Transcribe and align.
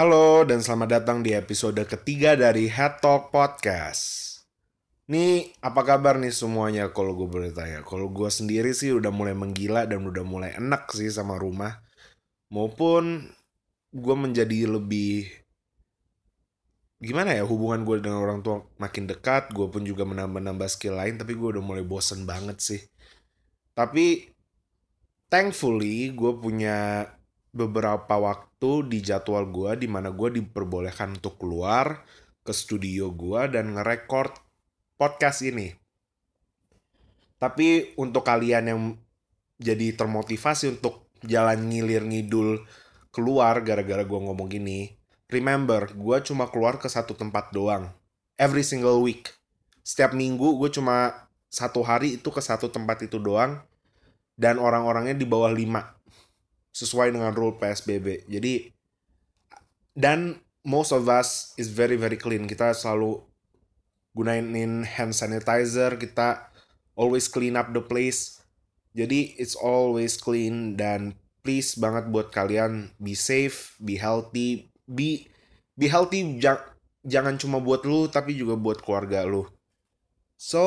Halo 0.00 0.48
dan 0.48 0.64
selamat 0.64 0.88
datang 0.96 1.20
di 1.20 1.36
episode 1.36 1.76
ketiga 1.84 2.32
dari 2.32 2.72
Head 2.72 3.04
Talk 3.04 3.28
Podcast. 3.28 4.32
Nih, 5.12 5.52
apa 5.60 5.84
kabar 5.84 6.16
nih 6.16 6.32
semuanya 6.32 6.88
kalau 6.88 7.12
gue 7.12 7.28
boleh 7.28 7.52
tanya? 7.52 7.84
Kalau 7.84 8.08
gue 8.08 8.32
sendiri 8.32 8.72
sih 8.72 8.96
udah 8.96 9.12
mulai 9.12 9.36
menggila 9.36 9.84
dan 9.84 10.00
udah 10.08 10.24
mulai 10.24 10.56
enak 10.56 10.88
sih 10.96 11.12
sama 11.12 11.36
rumah. 11.36 11.84
Maupun 12.48 13.28
gue 13.92 14.16
menjadi 14.16 14.72
lebih 14.72 15.28
gimana 16.96 17.36
ya 17.36 17.44
hubungan 17.44 17.84
gue 17.84 18.00
dengan 18.00 18.24
orang 18.24 18.40
tua 18.40 18.64
makin 18.80 19.04
dekat. 19.04 19.52
Gue 19.52 19.68
pun 19.68 19.84
juga 19.84 20.08
menambah-nambah 20.08 20.80
skill 20.80 20.96
lain, 20.96 21.20
tapi 21.20 21.36
gue 21.36 21.60
udah 21.60 21.64
mulai 21.76 21.84
bosen 21.84 22.24
banget 22.24 22.56
sih. 22.56 22.80
Tapi 23.76 24.32
thankfully 25.28 26.16
gue 26.16 26.32
punya 26.40 27.04
beberapa 27.50 28.14
waktu 28.14 28.86
di 28.86 28.98
jadwal 29.02 29.50
gue 29.50 29.86
di 29.86 29.88
mana 29.90 30.14
gue 30.14 30.38
diperbolehkan 30.38 31.18
untuk 31.18 31.38
keluar 31.42 32.06
ke 32.46 32.52
studio 32.54 33.10
gue 33.10 33.50
dan 33.50 33.74
ngerekord 33.74 34.32
podcast 34.94 35.42
ini. 35.42 35.74
Tapi 37.40 37.96
untuk 37.96 38.22
kalian 38.22 38.64
yang 38.68 38.80
jadi 39.60 39.96
termotivasi 39.96 40.80
untuk 40.80 41.08
jalan 41.24 41.68
ngilir 41.68 42.04
ngidul 42.04 42.64
keluar 43.10 43.60
gara-gara 43.66 44.04
gue 44.06 44.20
ngomong 44.20 44.48
gini, 44.48 44.92
remember 45.28 45.90
gue 45.92 46.16
cuma 46.24 46.48
keluar 46.48 46.78
ke 46.78 46.86
satu 46.86 47.16
tempat 47.16 47.50
doang. 47.50 47.90
Every 48.40 48.64
single 48.64 49.04
week. 49.04 49.32
Setiap 49.84 50.16
minggu 50.16 50.56
gue 50.60 50.70
cuma 50.72 51.28
satu 51.50 51.82
hari 51.82 52.20
itu 52.20 52.28
ke 52.30 52.40
satu 52.40 52.70
tempat 52.70 53.04
itu 53.04 53.18
doang. 53.18 53.60
Dan 54.40 54.56
orang-orangnya 54.56 55.12
di 55.12 55.28
bawah 55.28 55.52
lima 55.52 55.99
sesuai 56.70 57.14
dengan 57.14 57.34
rule 57.34 57.58
PSBB. 57.58 58.30
Jadi 58.30 58.70
dan 59.94 60.38
most 60.62 60.94
of 60.94 61.08
us 61.10 61.54
is 61.58 61.70
very 61.70 61.98
very 61.98 62.16
clean. 62.16 62.46
Kita 62.46 62.74
selalu 62.74 63.20
gunain 64.14 64.82
hand 64.86 65.14
sanitizer, 65.14 65.94
kita 65.98 66.50
always 66.98 67.30
clean 67.30 67.54
up 67.54 67.70
the 67.70 67.82
place. 67.82 68.42
Jadi 68.90 69.38
it's 69.38 69.54
always 69.54 70.18
clean 70.18 70.74
dan 70.74 71.14
please 71.46 71.78
banget 71.78 72.10
buat 72.10 72.34
kalian 72.34 72.90
be 72.98 73.14
safe, 73.14 73.78
be 73.78 73.96
healthy, 73.96 74.70
be 74.84 75.30
be 75.78 75.86
healthy 75.86 76.36
jang, 76.42 76.58
jangan 77.06 77.38
cuma 77.40 77.62
buat 77.62 77.86
lu 77.86 78.10
tapi 78.10 78.34
juga 78.36 78.58
buat 78.58 78.82
keluarga 78.82 79.24
lu. 79.24 79.46
So, 80.40 80.62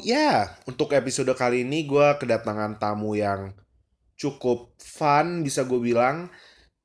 ya, 0.00 0.16
yeah, 0.16 0.38
untuk 0.64 0.96
episode 0.96 1.28
kali 1.36 1.60
ini 1.60 1.84
gue 1.84 2.08
kedatangan 2.16 2.80
tamu 2.80 3.12
yang 3.12 3.52
cukup 4.18 4.74
fun 4.82 5.46
bisa 5.46 5.64
gue 5.64 5.78
bilang. 5.78 6.28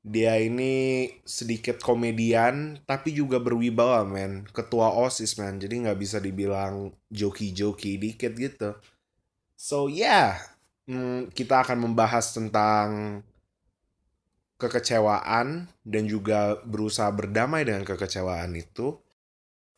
Dia 0.04 0.36
ini 0.36 1.08
sedikit 1.24 1.80
komedian 1.80 2.76
tapi 2.84 3.16
juga 3.16 3.40
berwibawa 3.40 4.04
men. 4.04 4.44
Ketua 4.52 4.92
osis 4.92 5.40
man 5.40 5.56
jadi 5.56 5.88
nggak 5.88 5.96
bisa 5.96 6.20
dibilang 6.20 6.92
joki-joki 7.08 7.96
dikit 7.96 8.32
gitu. 8.36 8.76
So 9.56 9.88
yeah. 9.88 10.38
Hmm, 10.84 11.32
kita 11.32 11.64
akan 11.64 11.80
membahas 11.88 12.36
tentang 12.36 13.24
kekecewaan 14.60 15.72
dan 15.80 16.04
juga 16.04 16.60
berusaha 16.68 17.08
berdamai 17.08 17.64
dengan 17.64 17.88
kekecewaan 17.88 18.52
itu. 18.52 19.00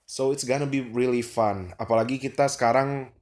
So 0.07 0.35
it's 0.35 0.43
gonna 0.43 0.67
be 0.67 0.83
really 0.83 1.23
fun. 1.23 1.75
Apalagi 1.79 2.19
kita 2.19 2.51
sekarang 2.51 3.15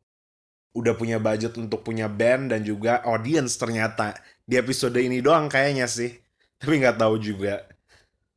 udah 0.74 0.94
punya 0.98 1.22
budget 1.22 1.54
untuk 1.54 1.86
punya 1.86 2.10
band 2.10 2.50
dan 2.50 2.66
juga 2.66 2.98
audience 3.06 3.54
ternyata 3.54 4.18
di 4.42 4.58
episode 4.58 4.98
ini 4.98 5.22
doang 5.22 5.46
kayaknya 5.46 5.86
sih 5.86 6.10
tapi 6.60 6.82
nggak 6.82 6.98
tahu 6.98 7.16
juga 7.22 7.62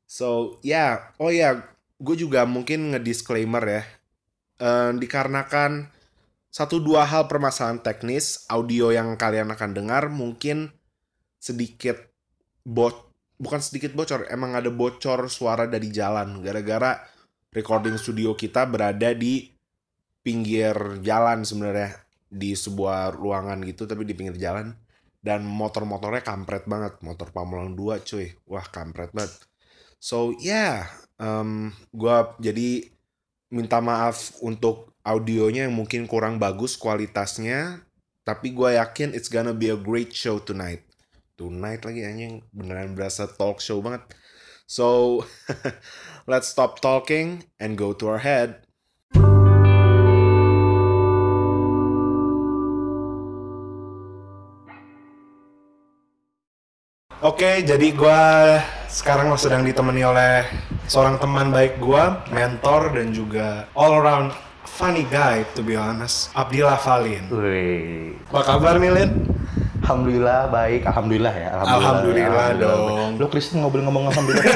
so 0.06 0.62
ya 0.62 0.72
yeah. 0.72 0.92
oh 1.18 1.34
ya 1.34 1.38
yeah. 1.42 1.54
gue 1.98 2.16
juga 2.16 2.46
mungkin 2.46 2.94
ngedisclaimer 2.94 3.64
ya 3.66 3.84
uh, 4.62 4.94
dikarenakan 4.94 5.90
satu 6.54 6.78
dua 6.80 7.06
hal 7.10 7.26
permasalahan 7.26 7.82
teknis 7.82 8.46
audio 8.48 8.94
yang 8.94 9.18
kalian 9.18 9.52
akan 9.52 9.74
dengar 9.74 10.10
mungkin 10.14 10.72
sedikit 11.42 11.98
bot 12.62 13.10
bukan 13.38 13.62
sedikit 13.62 13.94
bocor 13.94 14.30
emang 14.30 14.58
ada 14.58 14.70
bocor 14.70 15.30
suara 15.30 15.70
dari 15.70 15.90
jalan 15.94 16.42
gara-gara 16.42 17.02
recording 17.54 17.98
studio 17.98 18.34
kita 18.34 18.66
berada 18.66 19.14
di 19.14 19.50
pinggir 20.26 21.02
jalan 21.06 21.46
sebenarnya 21.46 22.07
di 22.28 22.54
sebuah 22.54 23.16
ruangan 23.16 23.64
gitu 23.64 23.88
tapi 23.88 24.04
di 24.04 24.14
pinggir 24.14 24.38
jalan. 24.40 24.76
Dan 25.18 25.44
motor-motornya 25.44 26.24
kampret 26.24 26.70
banget. 26.70 27.02
Motor 27.04 27.34
Pamulang 27.36 27.76
2 27.76 28.06
cuy. 28.06 28.32
Wah 28.48 28.64
kampret 28.68 29.12
banget. 29.12 29.34
So 29.98 30.32
yeah, 30.38 30.88
um, 31.18 31.74
gue 31.92 32.18
jadi 32.40 32.88
minta 33.50 33.82
maaf 33.82 34.38
untuk 34.44 34.94
audionya 35.02 35.66
yang 35.66 35.76
mungkin 35.76 36.04
kurang 36.06 36.36
bagus 36.38 36.76
kualitasnya 36.76 37.88
tapi 38.28 38.52
gue 38.52 38.76
yakin 38.76 39.16
it's 39.16 39.32
gonna 39.32 39.56
be 39.56 39.72
a 39.72 39.80
great 39.80 40.12
show 40.12 40.36
tonight. 40.44 40.84
Tonight 41.40 41.88
lagi 41.88 42.04
anjing. 42.04 42.44
Beneran 42.52 42.92
berasa 42.92 43.24
talk 43.24 43.64
show 43.64 43.80
banget. 43.80 44.04
So 44.68 45.24
let's 46.30 46.52
stop 46.52 46.84
talking 46.84 47.48
and 47.56 47.80
go 47.80 47.96
to 47.96 48.12
our 48.12 48.20
head 48.20 48.67
Oke, 57.28 57.60
jadi 57.60 57.92
gue 57.92 58.24
sekarang 58.88 59.36
sedang 59.36 59.68
ditemani 59.68 60.00
oleh 60.00 60.48
seorang 60.88 61.20
teman 61.20 61.52
baik 61.52 61.76
gue, 61.76 62.04
mentor 62.32 62.96
dan 62.96 63.12
juga 63.12 63.68
all 63.76 64.00
around 64.00 64.32
funny 64.64 65.04
guy 65.12 65.44
to 65.52 65.60
be 65.60 65.76
honest, 65.76 66.32
Abdillah 66.32 66.80
Valin. 66.80 67.28
Wih. 67.28 68.16
Apa 68.32 68.56
kabar 68.56 68.80
nih, 68.80 68.96
Lin? 68.96 69.12
Alhamdulillah 69.84 70.48
baik, 70.48 70.88
alhamdulillah 70.88 71.34
ya. 71.36 71.50
Alhamdulillah, 71.52 71.76
alhamdulillah, 71.76 72.28
alhamdulillah 72.32 72.80
dong. 72.96 73.10
Lu 73.20 73.28
Kristen 73.28 73.60
ngobrol 73.60 73.84
ngomong 73.84 74.08
alhamdulillah. 74.08 74.48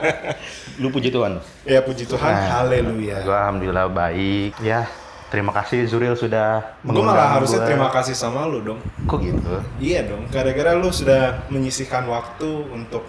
Lu 0.80 0.88
puji 0.88 1.12
Tuhan. 1.12 1.44
Ya 1.68 1.84
puji 1.84 2.08
Tuhan, 2.08 2.32
nah, 2.40 2.64
haleluya. 2.64 3.20
Gua 3.20 3.36
alhamdulillah 3.36 3.92
baik. 3.92 4.56
Ya, 4.64 4.88
Terima 5.30 5.54
kasih 5.54 5.86
Zuril 5.86 6.18
sudah 6.18 6.74
Gue 6.82 7.06
malah 7.06 7.38
harusnya 7.38 7.62
gua. 7.62 7.68
terima 7.70 7.88
kasih 7.94 8.18
sama 8.18 8.50
lu 8.50 8.66
dong. 8.66 8.82
Kok 9.06 9.18
gitu? 9.22 9.62
Iya 9.78 10.10
dong, 10.10 10.26
gara-gara 10.26 10.74
lu 10.74 10.90
sudah 10.90 11.46
menyisihkan 11.46 12.02
waktu 12.10 12.50
untuk 12.74 13.06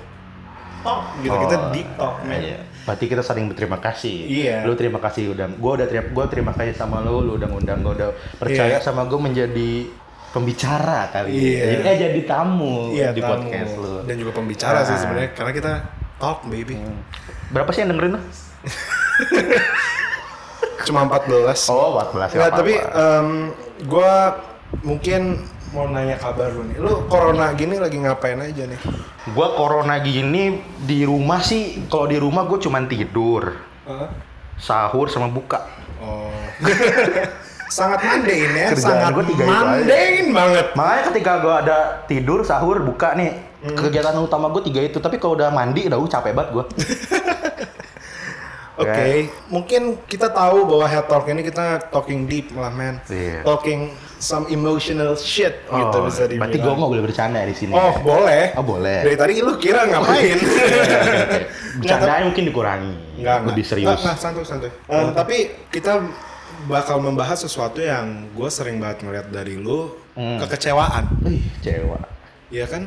talk 0.86 1.18
gitu. 1.26 1.34
Oh, 1.34 1.42
kita 1.42 1.58
deep 1.74 1.90
talk, 1.98 2.22
man. 2.22 2.38
Iya. 2.38 2.62
Berarti 2.86 3.06
kita 3.10 3.26
saling 3.26 3.50
berterima 3.50 3.82
kasih. 3.82 4.30
Iya. 4.30 4.58
Lu 4.70 4.78
terima 4.78 5.02
kasih 5.02 5.34
udah, 5.34 5.50
gue 5.50 5.72
udah 5.82 5.88
terima, 5.90 6.08
gue 6.14 6.26
terima 6.30 6.52
kasih 6.54 6.74
sama 6.78 7.02
lu, 7.02 7.26
lu 7.26 7.42
udah 7.42 7.50
ngundang 7.50 7.82
gue 7.82 7.94
udah 7.98 8.10
percaya 8.38 8.78
iya. 8.78 8.86
sama 8.86 9.10
gue 9.10 9.18
menjadi 9.18 9.90
pembicara 10.32 11.10
kali 11.12 11.36
iya. 11.36 11.76
Jadi 11.76 11.84
eh 11.84 11.98
jadi 12.08 12.22
tamu 12.24 12.96
iya, 12.96 13.10
di 13.12 13.22
tamu. 13.22 13.50
podcast 13.50 13.74
lu. 13.82 13.94
Dan 14.06 14.16
juga 14.22 14.32
pembicara 14.38 14.86
nah. 14.86 14.88
sih 14.88 14.98
sebenarnya 14.98 15.30
karena 15.34 15.52
kita 15.58 15.72
talk 16.22 16.46
baby. 16.46 16.78
Hmm. 16.78 17.02
Berapa 17.50 17.74
sih 17.74 17.82
yang 17.82 17.98
dengerin 17.98 18.14
lu? 18.14 18.22
Cuma 20.86 21.06
14. 21.06 21.70
Oh, 21.72 21.98
14. 22.00 22.38
Enggak, 22.38 22.52
tapi 22.54 22.74
um, 22.80 23.28
gue 23.82 24.14
mungkin 24.86 25.22
mau 25.72 25.88
nanya 25.88 26.20
kabar 26.20 26.52
lu 26.52 26.68
nih. 26.68 26.78
Lu 26.80 27.08
corona 27.08 27.52
gini 27.56 27.80
lagi 27.80 27.98
ngapain 28.00 28.40
aja 28.40 28.64
nih? 28.68 28.80
Gua 29.32 29.56
corona 29.56 30.00
gini 30.04 30.60
di 30.84 31.08
rumah 31.08 31.40
sih, 31.40 31.88
kalau 31.88 32.12
di 32.12 32.20
rumah 32.20 32.44
gue 32.48 32.60
cuma 32.60 32.84
tidur. 32.84 33.56
Uh? 33.88 34.08
Sahur 34.60 35.08
sama 35.08 35.32
buka. 35.32 35.66
Oh. 36.04 36.30
sangat 37.72 38.04
mandain 38.04 38.52
ya, 38.52 38.76
Kerjaan 38.76 38.84
sangat 38.84 39.10
gue 39.16 39.26
tiga 39.32 39.44
mandain 39.48 40.28
banget. 40.36 40.68
Makanya 40.76 41.04
ketika 41.08 41.32
gue 41.40 41.56
ada 41.56 41.78
tidur, 42.04 42.44
sahur, 42.44 42.84
buka 42.84 43.16
nih, 43.16 43.32
hmm. 43.64 43.80
kegiatan 43.80 44.20
utama 44.20 44.52
gue 44.52 44.68
tiga 44.68 44.84
itu. 44.84 45.00
Tapi 45.00 45.16
kalau 45.24 45.40
udah 45.40 45.50
mandi, 45.56 45.88
udah 45.88 45.96
uh, 45.98 46.10
capek 46.12 46.36
banget 46.36 46.50
gue. 46.52 46.66
Oke, 48.82 48.90
okay. 48.90 49.16
mungkin 49.48 49.82
kita 50.10 50.34
tahu 50.34 50.66
bahwa 50.66 50.86
head 50.90 51.06
talk 51.06 51.30
ini 51.30 51.46
kita 51.46 51.88
talking 51.94 52.26
deep 52.26 52.50
lah 52.58 52.74
man, 52.74 52.98
yeah. 53.08 53.46
talking 53.46 53.94
some 54.22 54.46
emotional 54.54 55.18
shit 55.18 55.66
gitu 55.66 55.74
oh, 55.74 55.82
gitu 55.82 55.98
bisa 56.06 56.22
dibilang. 56.30 56.54
Berarti 56.54 56.58
gue 56.62 56.74
mau 56.78 56.88
boleh 56.94 57.04
bercanda 57.04 57.42
di 57.42 57.56
sini. 57.58 57.74
Oh 57.74 57.98
ya? 57.98 58.02
boleh. 58.06 58.44
Oh 58.54 58.66
boleh. 58.66 59.00
Dari 59.02 59.18
tadi 59.18 59.34
lu 59.42 59.58
kira 59.58 59.90
ngapain? 59.90 60.38
Bercandaan 61.82 62.30
mungkin 62.30 62.44
dikurangi. 62.46 62.94
Enggak, 63.18 63.38
lebih 63.50 63.66
serius. 63.66 63.98
Enggak, 63.98 64.18
santuy 64.22 64.46
santuy. 64.46 64.72
Um, 64.86 65.18
tapi 65.18 65.58
kita 65.74 66.06
bakal 66.70 67.02
membahas 67.02 67.42
sesuatu 67.42 67.82
yang 67.82 68.30
gue 68.38 68.50
sering 68.54 68.78
banget 68.78 69.02
ngeliat 69.10 69.28
dari 69.34 69.58
lu 69.58 69.90
hmm. 70.14 70.38
kekecewaan. 70.46 71.10
Ih, 71.26 71.42
kecewa. 71.58 72.00
Iya 72.52 72.66
kan? 72.70 72.84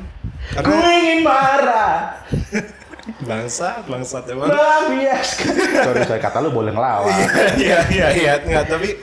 Karena... 0.55 0.69
Gue 0.70 0.87
ingin 1.02 1.20
marah. 1.26 1.96
bangsa 3.21 3.85
bangsa 3.85 4.25
teman 4.25 4.49
bias 4.89 5.45
sorry 5.85 6.01
saya 6.09 6.21
kata 6.25 6.41
lu 6.41 6.51
boleh 6.56 6.73
ngelawan. 6.73 7.12
Iya 7.61 7.79
iya 7.93 8.06
iya 8.17 8.33
nggak 8.41 8.65
tapi 8.65 8.97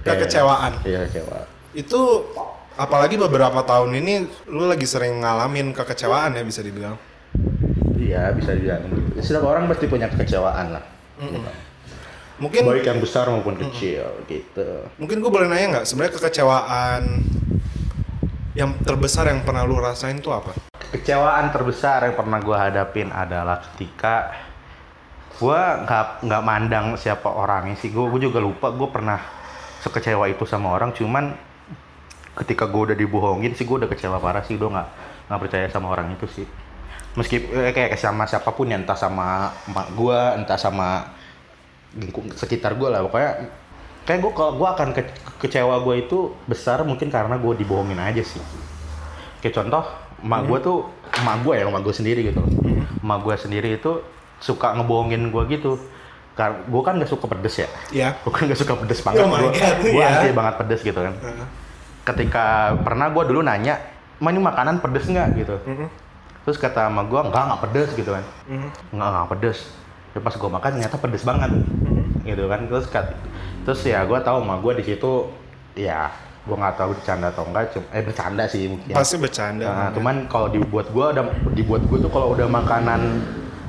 kekecewaan. 0.00 0.72
iya 0.88 1.04
kecewa. 1.04 1.44
Itu 1.76 2.32
apalagi 2.80 3.20
beberapa 3.20 3.60
tahun 3.68 3.92
ini 4.00 4.14
lu 4.48 4.64
lagi 4.64 4.88
sering 4.88 5.20
ngalamin 5.20 5.76
kekecewaan 5.76 6.40
ya 6.40 6.42
bisa 6.46 6.64
dibilang? 6.64 6.96
Iya 8.00 8.32
bisa 8.32 8.56
dibilang. 8.56 8.88
Setiap 9.20 9.44
orang 9.44 9.68
pasti 9.68 9.84
punya 9.92 10.08
kekecewaan 10.08 10.72
lah. 10.72 10.84
Gitu. 11.20 11.38
Mungkin 12.38 12.70
baik 12.70 12.86
yang 12.86 13.02
besar 13.02 13.28
maupun 13.28 13.58
kecil 13.58 14.24
gitu. 14.30 14.88
Mungkin 14.96 15.20
gue 15.20 15.30
boleh 15.30 15.50
nanya 15.50 15.66
nggak 15.78 15.86
sebenarnya 15.90 16.16
kekecewaan 16.16 17.02
yang 18.58 18.74
terbesar 18.82 19.30
yang 19.30 19.46
pernah 19.46 19.62
lu 19.62 19.78
rasain 19.78 20.18
tuh 20.18 20.34
apa? 20.34 20.50
kekecewaan 20.88 21.52
terbesar 21.52 22.08
yang 22.08 22.16
pernah 22.16 22.40
gue 22.40 22.56
hadapin 22.56 23.12
adalah 23.12 23.60
ketika 23.60 24.32
gue 25.38 25.60
nggak 25.84 26.26
nggak 26.26 26.42
mandang 26.42 26.86
siapa 26.98 27.28
orangnya 27.28 27.76
sih. 27.78 27.92
Gue 27.92 28.08
juga 28.18 28.42
lupa 28.42 28.72
gue 28.72 28.88
pernah 28.88 29.20
sekecewa 29.84 30.26
itu 30.26 30.48
sama 30.48 30.74
orang. 30.74 30.90
Cuman 30.96 31.36
ketika 32.42 32.66
gue 32.66 32.92
udah 32.92 32.96
dibohongin 32.96 33.52
sih 33.54 33.68
gue 33.68 33.84
udah 33.84 33.90
kecewa 33.90 34.18
parah 34.18 34.42
sih. 34.42 34.56
Gue 34.56 34.72
nggak 34.72 34.88
nggak 35.28 35.40
percaya 35.44 35.66
sama 35.68 35.92
orang 35.92 36.16
itu 36.16 36.26
sih. 36.26 36.46
Meski 37.14 37.36
eh, 37.52 37.70
kayak 37.76 38.00
sama 38.00 38.24
siapa 38.24 38.50
pun 38.56 38.72
ya 38.72 38.80
entah 38.80 38.96
sama 38.96 39.52
emak 39.68 39.86
gue 39.92 40.18
entah 40.40 40.58
sama 40.58 41.14
lingkung 41.94 42.32
sekitar 42.32 42.74
gue 42.74 42.88
lah. 42.88 43.04
Pokoknya 43.04 43.32
kayak 44.08 44.24
gue 44.24 44.32
kalau 44.32 44.56
gue 44.56 44.64
akan 44.64 44.88
ke- 44.96 45.12
kecewa 45.36 45.84
gue 45.84 46.08
itu 46.08 46.32
besar 46.48 46.80
mungkin 46.80 47.12
karena 47.12 47.36
gue 47.36 47.52
dibohongin 47.60 48.00
aja 48.00 48.24
sih. 48.24 48.40
Kayak 49.44 49.60
contoh 49.60 49.84
emak 50.24 50.48
gue 50.48 50.58
tuh 50.64 50.76
emak 51.20 51.36
gue 51.44 51.52
ya 51.60 51.68
emak 51.68 51.82
gue 51.84 51.92
sendiri 51.94 52.20
gitu 52.32 52.40
loh. 52.40 52.48
Emak 53.04 53.18
gue 53.20 53.34
sendiri 53.36 53.68
itu 53.76 54.00
suka 54.40 54.72
ngebohongin 54.80 55.28
gue 55.28 55.42
gitu. 55.52 55.76
Karena 56.32 56.56
gue 56.64 56.80
kan 56.80 56.96
gak 56.96 57.10
suka 57.12 57.28
pedes 57.28 57.60
ya. 57.60 57.68
Ya. 57.92 58.08
gue 58.16 58.32
kan 58.32 58.48
gak 58.48 58.56
suka 58.56 58.80
pedes 58.80 59.04
banget. 59.04 59.28
Oh 59.28 59.28
gue 59.28 59.52
gue 59.92 60.00
ya. 60.00 60.24
anti 60.24 60.32
banget 60.32 60.54
pedes 60.56 60.80
gitu 60.80 61.00
kan. 61.04 61.12
Ketika 62.08 62.72
pernah 62.80 63.12
gue 63.12 63.22
dulu 63.28 63.44
nanya 63.44 63.76
ma 64.24 64.32
ini 64.32 64.40
makanan 64.40 64.80
pedes 64.80 65.04
nggak? 65.04 65.28
Gitu. 65.36 65.54
Terus 66.48 66.56
kata 66.56 66.88
sama 66.88 67.04
gue 67.04 67.20
enggak 67.20 67.44
nggak 67.44 67.60
pedes 67.68 67.90
gitu 67.92 68.10
kan. 68.16 68.24
Nggak 68.88 69.08
nggak 69.12 69.28
pedes. 69.36 69.58
Ya 70.16 70.24
pas 70.24 70.32
gue 70.32 70.48
makan 70.48 70.68
ternyata 70.80 70.96
pedes 70.96 71.22
banget 71.28 71.52
gitu 72.22 72.44
kan 72.44 72.60
terus 72.64 72.86
kat- 72.86 73.16
terus 73.62 73.80
ya 73.82 74.02
gue 74.02 74.18
tahu 74.18 74.38
sama 74.38 74.58
gue 74.58 74.72
di 74.76 74.84
situ 74.86 75.28
ya 75.74 76.08
gue 76.42 76.56
nggak 76.56 76.76
tahu 76.76 76.90
bercanda 76.92 77.28
atau 77.28 77.44
enggak 77.44 77.70
cuma 77.70 77.86
eh 77.90 78.00
bercanda 78.00 78.44
sih 78.44 78.66
mungkin 78.66 78.88
Pasti 78.90 79.16
bercanda. 79.16 79.64
Nah, 79.64 79.88
cuman 79.90 80.16
kalau 80.26 80.48
dibuat 80.48 80.88
gue 80.88 81.04
ada 81.06 81.22
dibuat 81.50 81.84
gue 81.84 81.98
tuh 81.98 82.08
kalau 82.08 82.32
udah 82.32 82.46
makanan 82.46 83.20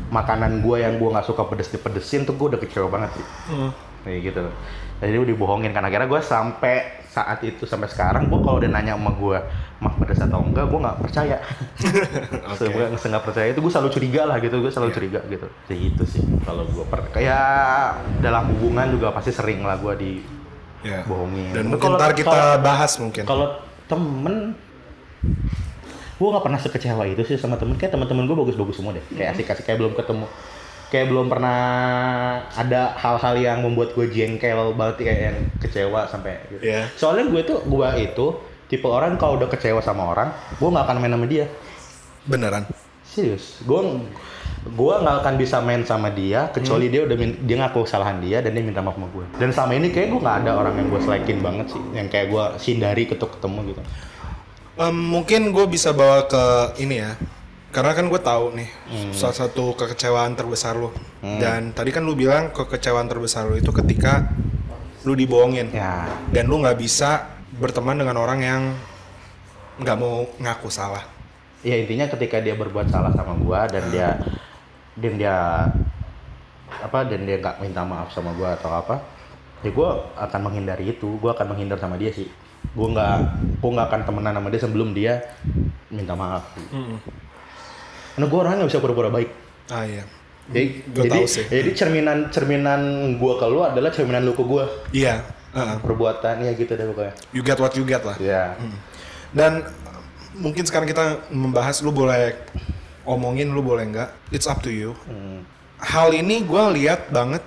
makanan 0.09 0.59
gue 0.59 0.77
yang 0.77 0.95
gue 0.95 1.06
nggak 1.06 1.24
suka 1.24 1.44
pedes 1.45 1.69
dipedesin 1.69 2.24
tuh 2.24 2.33
gue 2.33 2.47
udah 2.50 2.59
kecewa 2.59 2.88
banget 2.88 3.12
sih 3.13 3.25
Hmm. 3.47 3.71
kayak 4.01 4.19
gitu 4.25 4.42
jadi 4.99 5.17
udah 5.17 5.31
dibohongin 5.31 5.71
kan 5.71 5.81
akhirnya 5.81 6.05
gue 6.05 6.19
sampai 6.19 6.75
saat 7.09 7.39
itu 7.41 7.63
sampai 7.63 7.87
sekarang 7.87 8.27
gue 8.27 8.39
kalau 8.39 8.59
udah 8.59 8.69
nanya 8.69 8.93
sama 8.93 9.11
gue 9.11 9.37
mah 9.79 9.93
pedes 9.95 10.19
atau 10.19 10.43
enggak? 10.43 10.67
Gue 10.67 10.79
nggak 10.79 10.97
percaya. 10.99 11.37
Okay. 12.59 13.09
nggak 13.09 13.23
percaya. 13.23 13.47
Itu 13.49 13.59
gue 13.59 13.71
selalu 13.71 13.89
curiga 13.89 14.27
lah 14.27 14.37
gitu 14.37 14.59
gue 14.59 14.67
selalu 14.67 14.91
curiga 14.91 15.19
gitu. 15.25 15.47
Kayak 15.65 15.79
gitu 15.89 16.03
sih 16.05 16.21
kalau 16.43 16.67
gue 16.67 16.83
per 16.85 17.07
kayak 17.09 17.95
dalam 18.19 18.51
hubungan 18.51 18.91
juga 18.91 19.09
pasti 19.09 19.31
sering 19.31 19.63
lah 19.63 19.79
gue 19.79 19.93
di 19.95 20.11
Ya. 20.79 21.03
bohongin. 21.03 21.51
Dan 21.51 21.63
Tapi 21.65 21.71
mungkin 21.75 21.89
ntar 21.95 22.11
kita 22.13 22.31
kalau- 22.31 22.59
bahas 22.59 22.91
mungkin. 22.95 23.23
kalau 23.25 23.47
temen 23.85 24.55
gue 26.15 26.27
nggak 26.27 26.43
pernah 26.43 26.59
sekecewa 26.59 27.03
itu 27.05 27.23
sih 27.25 27.35
sama 27.35 27.55
temen. 27.55 27.75
Kayak 27.75 27.95
teman-teman 27.95 28.27
gue 28.27 28.37
bagus-bagus 28.37 28.75
semua 28.75 28.91
deh. 28.91 29.03
Kayak 29.09 29.35
asik-asik 29.35 29.63
kayak 29.63 29.79
belum 29.79 29.95
ketemu 29.95 30.27
kayak 30.89 31.07
belum 31.07 31.27
pernah 31.27 31.59
ada 32.50 32.94
hal-hal 32.95 33.36
yang 33.36 33.57
membuat 33.62 33.94
gue 33.94 34.07
jengkel 34.07 34.74
banget 34.74 34.95
kayak 35.00 35.19
yang 35.24 35.38
kecewa 35.57 36.06
sampai 36.06 36.41
gitu. 36.47 36.62
Iya. 36.63 36.89
soalnya 36.94 37.25
gue 37.27 37.41
tuh 37.44 37.62
gue 37.62 37.88
itu 38.00 38.25
tipe 38.65 38.86
orang 38.86 39.15
kalau 39.15 39.38
udah 39.38 39.47
kecewa 39.47 39.80
sama 39.80 40.06
orang 40.07 40.30
gue 40.51 40.65
nggak 40.65 40.83
akan 40.83 40.97
main 40.97 41.13
sama 41.13 41.25
dia 41.25 41.45
Beneran. 42.21 42.65
serius 43.01 43.62
gue 43.62 43.80
gue 44.62 44.94
nggak 44.95 45.18
akan 45.19 45.33
bisa 45.36 45.57
main 45.59 45.81
sama 45.81 46.09
dia 46.09 46.50
kecuali 46.50 46.86
dia 46.88 47.01
udah 47.01 47.15
min- 47.15 47.39
dia 47.42 47.57
ngaku 47.59 47.85
kesalahan 47.85 48.18
dia 48.18 48.42
dan 48.42 48.51
dia 48.51 48.62
minta 48.62 48.80
maaf 48.80 48.94
sama 48.94 49.07
gue 49.07 49.25
dan 49.38 49.50
selama 49.50 49.74
ini 49.74 49.88
kayak 49.89 50.09
gue 50.09 50.19
nggak 50.19 50.38
ada 50.44 50.51
orang 50.53 50.74
yang 50.75 50.88
gue 50.88 51.00
selekin 51.00 51.39
banget 51.39 51.65
sih 51.69 51.81
yang 51.92 52.07
kayak 52.07 52.27
gue 52.27 52.44
hindari 52.62 53.03
ketuk 53.06 53.30
ketemu 53.31 53.74
gitu 53.74 53.81
Em, 54.80 54.95
mungkin 54.95 55.51
gue 55.51 55.65
bisa 55.68 55.92
bawa 55.92 56.24
ke 56.24 56.44
ini 56.80 57.03
ya. 57.03 57.12
Karena 57.69 57.94
kan 57.94 58.10
gue 58.10 58.18
tahu 58.18 58.57
nih 58.57 58.69
salah 59.13 59.38
satu 59.45 59.77
kekecewaan 59.77 60.33
terbesar 60.33 60.74
lo. 60.74 60.89
Dan 61.21 61.69
tadi 61.77 61.94
kan 61.94 62.01
lu 62.01 62.18
bilang 62.18 62.50
kekecewaan 62.50 63.06
terbesar 63.06 63.45
lo 63.45 63.54
itu 63.54 63.69
ketika 63.69 64.25
lu 65.06 65.13
dibohongin. 65.13 65.69
Ya. 65.69 66.10
Dan 66.33 66.50
lu 66.50 66.60
nggak 66.60 66.81
bisa 66.81 67.30
berteman 67.56 67.98
dengan 67.98 68.18
orang 68.18 68.39
yang 68.42 68.62
nggak 69.80 69.98
mau 69.98 70.27
ngaku 70.42 70.69
salah. 70.69 71.06
ya 71.60 71.75
intinya 71.75 72.07
ketika 72.07 72.39
dia 72.39 72.56
berbuat 72.56 72.88
salah 72.88 73.12
sama 73.12 73.36
gua 73.36 73.68
dan 73.68 73.83
dia 73.92 74.16
dan 74.95 75.19
dia 75.19 75.36
apa 76.80 77.04
dan 77.04 77.27
dia 77.27 77.36
nggak 77.36 77.60
minta 77.60 77.83
maaf 77.83 78.16
sama 78.16 78.31
gua 78.31 78.56
atau 78.56 78.71
apa 78.71 79.04
ya 79.60 79.68
gua 79.75 80.07
akan 80.16 80.39
menghindari 80.48 80.95
itu. 80.95 81.19
Gua 81.19 81.36
akan 81.36 81.51
menghindar 81.51 81.75
sama 81.75 82.00
dia 82.00 82.16
sih. 82.16 82.31
Gua 82.71 82.88
nggak 82.95 83.16
gua 83.60 83.69
nggak 83.75 83.88
akan 83.92 84.01
temenan 84.07 84.33
sama 84.39 84.48
dia 84.50 84.62
sebelum 84.63 84.89
dia 84.95 85.13
minta 85.92 86.16
maaf 86.16 86.44
karena 88.11 88.25
gua 88.25 88.39
orangnya 88.39 88.57
nggak 88.59 88.71
bisa 88.71 88.79
pura-pura 88.79 89.09
baik 89.09 89.29
Ah 89.67 89.83
iya. 89.83 90.03
jadi 90.47 90.65
Gua 90.89 91.03
jadi, 91.06 91.19
sih. 91.25 91.45
jadi 91.45 91.69
cerminan 91.71 92.17
cerminan 92.29 92.81
gua 93.15 93.35
ke 93.35 93.45
lu 93.45 93.61
adalah 93.61 93.89
cerminan 93.89 94.21
lu 94.21 94.31
ke 94.31 94.41
gua 94.41 94.65
Iya. 94.89 95.21
heeh. 95.51 95.77
perbuatannya 95.79 96.51
gitu 96.53 96.71
deh 96.71 96.85
pokoknya 96.85 97.13
You 97.29 97.41
get 97.41 97.57
what 97.57 97.73
you 97.73 97.83
get 97.83 98.01
lah. 98.01 98.17
ya 98.17 98.57
Dan 99.29 99.61
uh, 99.61 100.01
mungkin 100.35 100.63
sekarang 100.63 100.85
kita 100.85 101.29
membahas 101.29 101.79
lu 101.79 101.91
boleh 101.91 102.33
omongin 103.03 103.50
lu 103.50 103.61
boleh 103.61 103.85
nggak. 103.88 104.09
It's 104.29 104.45
up 104.45 104.59
to 104.59 104.69
you. 104.69 104.97
Hmm. 105.06 105.45
Hal 105.79 106.09
ini 106.11 106.41
gue 106.41 106.63
lihat 106.75 107.09
banget 107.09 107.41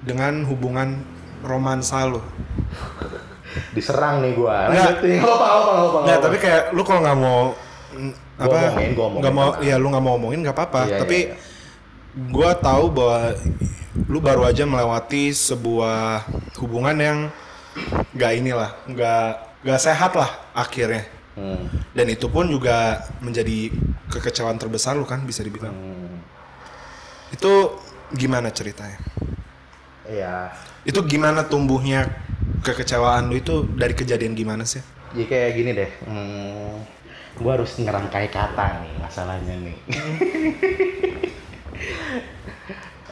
dengan 0.00 0.44
hubungan 0.44 1.00
romansa 1.40 2.04
lu. 2.06 2.20
diserang 3.70 4.18
nih 4.18 4.34
gua 4.34 4.66
Nggak. 4.66 4.82
lanjutin 4.98 5.18
nggak 5.20 5.30
apa 5.30 5.46
apa 5.46 5.70
nggak 5.70 5.86
apa 5.86 5.98
Nggak, 6.02 6.18
tapi 6.20 6.36
kayak 6.38 6.62
lu 6.72 6.82
kalau 6.82 7.00
nggak 7.00 7.18
mau 7.18 7.40
Gua 8.34 8.46
apa 8.50 8.56
omongin, 8.74 8.90
gua 8.94 9.04
omongin. 9.06 9.22
nggak 9.22 9.34
mau 9.34 9.50
ya 9.62 9.74
lu 9.78 9.86
nggak 9.90 10.04
mau 10.04 10.14
omongin 10.18 10.40
nggak 10.42 10.56
apa-apa. 10.56 10.82
Iya, 10.90 10.98
tapi 11.00 11.18
iya, 11.30 11.36
gua 12.34 12.50
tahu 12.58 12.84
bahwa 12.90 13.20
lu 14.10 14.18
baru 14.18 14.42
aja 14.46 14.66
melewati 14.66 15.30
sebuah 15.30 16.26
hubungan 16.58 16.96
yang 16.98 17.18
nggak 18.14 18.32
inilah, 18.38 18.70
nggak 18.90 19.26
nggak 19.62 19.80
sehat 19.80 20.12
lah 20.18 20.30
akhirnya. 20.54 21.06
Hmm. 21.34 21.66
Dan 21.90 22.06
itu 22.10 22.30
pun 22.30 22.46
juga 22.46 23.06
menjadi 23.18 23.70
kekecewaan 24.10 24.58
terbesar 24.58 24.94
lu 24.94 25.06
kan 25.06 25.22
bisa 25.26 25.42
dibilang. 25.42 25.74
Hmm. 25.74 26.22
Itu 27.34 27.74
gimana 28.14 28.54
ceritanya? 28.54 28.98
Iya. 30.06 30.54
Itu 30.86 31.02
gimana 31.02 31.46
tumbuhnya 31.48 32.06
kekecewaan 32.62 33.30
lu 33.30 33.40
itu 33.40 33.66
dari 33.74 33.94
kejadian 33.96 34.38
gimana 34.38 34.62
sih? 34.62 34.80
Jadi 35.14 35.24
kayak 35.30 35.50
gini 35.54 35.70
deh, 35.70 35.90
hmm, 36.10 36.74
gue 37.34 37.50
harus 37.50 37.70
ngerangkai 37.74 38.30
kata 38.30 38.66
nih 38.80 38.94
masalahnya 38.98 39.54
nih. 39.60 39.76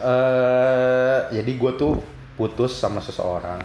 Eh, 0.03 1.19
jadi 1.31 1.47
gue 1.55 1.73
tuh 1.79 2.03
putus 2.35 2.75
sama 2.75 2.99
seseorang 2.99 3.63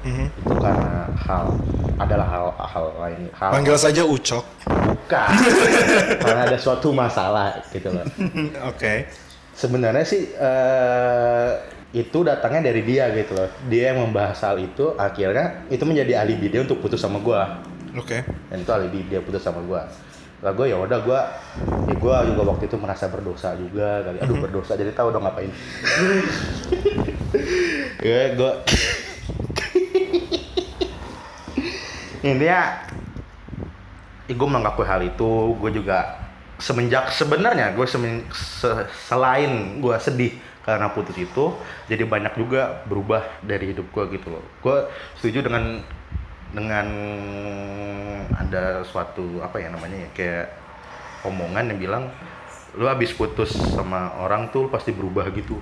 Mhm. 0.00 0.26
itu 0.32 0.54
karena 0.56 1.06
hal 1.14 1.46
adalah 1.94 2.26
hal 2.26 2.46
hal 2.58 2.86
lain 2.98 3.28
hal 3.30 3.50
Panggil 3.52 3.76
saja 3.76 4.02
Ucok. 4.02 4.42
bukan 4.66 5.30
karena 6.24 6.48
ada 6.48 6.56
suatu 6.56 6.90
masalah 6.90 7.60
gitu 7.68 7.92
loh. 7.92 8.02
Oke. 8.72 9.06
Sebenarnya 9.52 10.02
sih 10.02 10.32
eh, 10.32 11.50
itu 11.92 12.18
datangnya 12.24 12.72
dari 12.72 12.82
dia 12.82 13.12
gitu 13.12 13.36
loh. 13.36 13.46
Dia 13.68 13.92
yang 13.92 14.08
membahas 14.08 14.40
hal 14.40 14.56
itu, 14.58 14.96
akhirnya 14.96 15.68
itu 15.68 15.84
menjadi 15.84 16.18
alibi 16.18 16.48
dia 16.48 16.64
untuk 16.64 16.80
putus 16.80 16.98
sama 16.98 17.20
gue. 17.20 17.42
Oke. 17.98 18.22
dan 18.22 18.58
itu 18.60 18.70
alibi 18.70 19.06
dia 19.10 19.18
putus 19.22 19.42
sama 19.42 19.62
gua. 19.66 19.86
Lah 20.40 20.56
gue 20.56 20.72
ya 20.72 20.76
udah 20.80 20.98
gua 21.04 21.20
ya 21.84 21.94
gua 22.00 22.24
juga 22.24 22.42
waktu 22.48 22.64
itu 22.70 22.76
merasa 22.80 23.10
berdosa 23.10 23.52
juga 23.58 24.00
kali. 24.06 24.18
Aduh 24.24 24.40
berdosa 24.40 24.78
jadi 24.78 24.94
tahu 24.94 25.10
dong 25.10 25.24
ngapain. 25.26 25.50
Ya 28.00 28.32
gua 28.34 28.64
intinya 32.24 32.80
ya 34.28 34.34
gue 34.34 34.48
mengakui 34.48 34.86
hal 34.86 35.02
itu 35.02 35.30
gue 35.58 35.70
juga 35.74 36.16
semenjak 36.60 37.08
sebenarnya 37.10 37.72
gue 37.72 37.86
semen, 37.88 38.24
se- 38.32 38.86
selain 39.08 39.80
gue 39.80 39.96
sedih 39.98 40.32
karena 40.60 40.92
putus 40.92 41.16
itu 41.16 41.56
jadi 41.88 42.04
banyak 42.04 42.36
juga 42.36 42.84
berubah 42.86 43.24
dari 43.40 43.72
hidup 43.72 43.88
gue 43.90 44.20
gitu 44.20 44.28
loh. 44.32 44.44
Gue 44.60 44.86
setuju 45.18 45.48
dengan 45.48 45.80
dengan 46.50 46.86
ada 48.34 48.82
suatu 48.82 49.38
apa 49.42 49.62
ya 49.62 49.70
namanya 49.70 50.06
ya 50.06 50.10
kayak 50.14 50.46
omongan 51.22 51.70
yang 51.70 51.78
bilang 51.78 52.04
lu 52.74 52.86
habis 52.86 53.10
putus 53.14 53.54
sama 53.54 54.14
orang 54.18 54.50
tuh 54.54 54.66
lu 54.66 54.68
pasti 54.70 54.94
berubah 54.94 55.26
gitu 55.34 55.58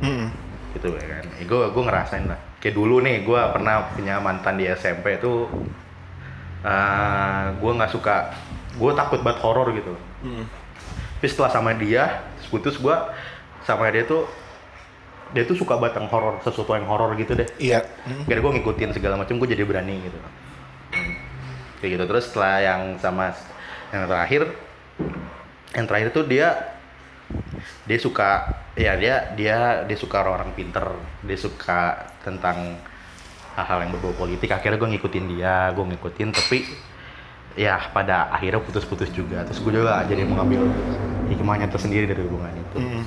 Mm-mm. 0.00 0.28
gitu 0.76 0.92
ya 0.96 1.20
kan 1.20 1.24
gue 1.40 1.62
gue 1.72 1.82
ngerasain 1.84 2.24
lah 2.28 2.40
kayak 2.60 2.76
dulu 2.76 3.00
nih 3.00 3.24
gue 3.24 3.40
pernah 3.52 3.88
punya 3.92 4.20
mantan 4.20 4.60
di 4.60 4.68
SMP 4.68 5.20
tuh 5.20 5.48
gue 7.60 7.72
nggak 7.76 7.92
suka 7.92 8.32
gue 8.76 8.90
takut 8.96 9.20
banget 9.20 9.40
horor 9.44 9.68
gitu 9.72 9.92
Mm-mm. 10.24 10.44
tapi 11.20 11.26
setelah 11.28 11.52
sama 11.52 11.72
dia 11.76 12.24
putus 12.48 12.76
gue 12.80 12.96
sama 13.64 13.88
dia 13.88 14.04
tuh 14.04 14.28
dia 15.34 15.42
tuh 15.44 15.58
suka 15.58 15.74
banget 15.76 15.98
yang 16.00 16.08
horor 16.08 16.38
sesuatu 16.40 16.78
yang 16.78 16.86
horor 16.86 17.12
gitu 17.18 17.34
deh 17.34 17.48
Iya. 17.58 17.82
Hmm. 18.06 18.24
gue 18.24 18.52
ngikutin 18.62 18.94
segala 18.94 19.18
macam 19.18 19.34
gue 19.36 19.48
jadi 19.50 19.66
berani 19.66 19.98
gitu 20.00 20.18
Hmm. 20.94 21.14
kayak 21.82 21.90
gitu 21.98 22.04
terus 22.06 22.30
setelah 22.30 22.62
yang 22.62 22.82
sama 23.02 23.34
yang 23.90 24.06
terakhir 24.06 24.42
yang 25.74 25.86
terakhir 25.90 26.08
tuh 26.14 26.24
dia 26.24 26.54
dia 27.82 27.98
suka 27.98 28.46
ya 28.78 28.94
dia 28.94 29.34
dia 29.34 29.82
dia 29.82 29.96
suka 29.98 30.22
orang 30.22 30.54
pinter 30.54 30.86
dia 31.26 31.34
suka 31.34 32.06
tentang 32.22 32.78
hal-hal 33.58 33.86
yang 33.86 33.90
berbau 33.94 34.14
politik 34.14 34.50
akhirnya 34.50 34.78
gue 34.78 34.90
ngikutin 34.94 35.24
dia 35.34 35.70
gue 35.74 35.84
ngikutin 35.94 36.28
tapi 36.30 36.58
ya 37.54 37.78
pada 37.90 38.30
akhirnya 38.30 38.62
putus-putus 38.62 39.10
juga 39.10 39.42
terus 39.46 39.62
gue 39.62 39.72
juga 39.74 40.02
jadi 40.06 40.26
mengambil 40.26 40.70
hikmahnya 41.26 41.68
tersendiri 41.68 42.04
dari 42.06 42.22
hubungan 42.24 42.52
itu 42.54 42.76
Hmm. 42.80 43.02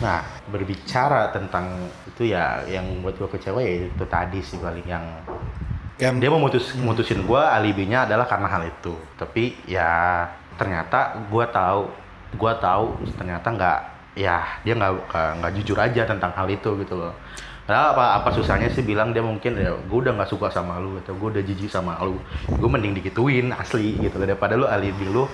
Nah, 0.00 0.24
berbicara 0.48 1.28
tentang 1.28 1.76
itu 2.08 2.32
ya 2.32 2.64
yang 2.64 3.04
buat 3.04 3.16
gue 3.16 3.28
kecewa 3.28 3.60
ya 3.60 3.84
itu 3.84 4.04
tadi 4.08 4.40
sih 4.40 4.56
paling 4.56 4.86
yang 4.88 5.04
Yang 6.00 6.14
dia 6.16 6.30
memutus 6.32 6.64
mutusin 6.80 7.28
gue 7.28 7.36
alibinya 7.36 8.08
adalah 8.08 8.24
karena 8.24 8.48
hal 8.48 8.64
itu. 8.64 8.96
Tapi 9.20 9.52
ya 9.68 10.24
ternyata 10.56 11.20
gue 11.28 11.44
tahu 11.52 11.92
gue 12.32 12.52
tahu 12.56 12.96
ternyata 13.20 13.44
nggak 13.52 13.78
ya 14.16 14.40
dia 14.64 14.72
nggak 14.72 14.92
nggak- 15.12 15.54
jujur 15.60 15.76
aja 15.76 16.08
tentang 16.08 16.32
hal 16.32 16.48
itu 16.48 16.72
gitu 16.80 16.96
loh. 16.96 17.12
Padahal 17.68 17.92
apa 17.92 18.04
apa 18.16 18.28
susahnya 18.32 18.72
sih 18.72 18.80
bilang 18.80 19.12
dia 19.12 19.20
mungkin 19.20 19.60
ya 19.60 19.76
gue 19.76 19.98
udah 20.00 20.16
nggak 20.16 20.32
suka 20.32 20.48
sama 20.48 20.80
lu 20.80 20.96
atau 21.04 21.12
gue 21.12 21.28
udah 21.36 21.42
jijik 21.44 21.68
sama 21.68 22.00
lu. 22.00 22.16
Gue 22.48 22.68
mending 22.72 22.96
digituin 22.96 23.52
asli 23.52 24.00
gitu 24.00 24.16
daripada 24.16 24.56
lu 24.56 24.64
alibi 24.64 25.04
lu 25.04 25.28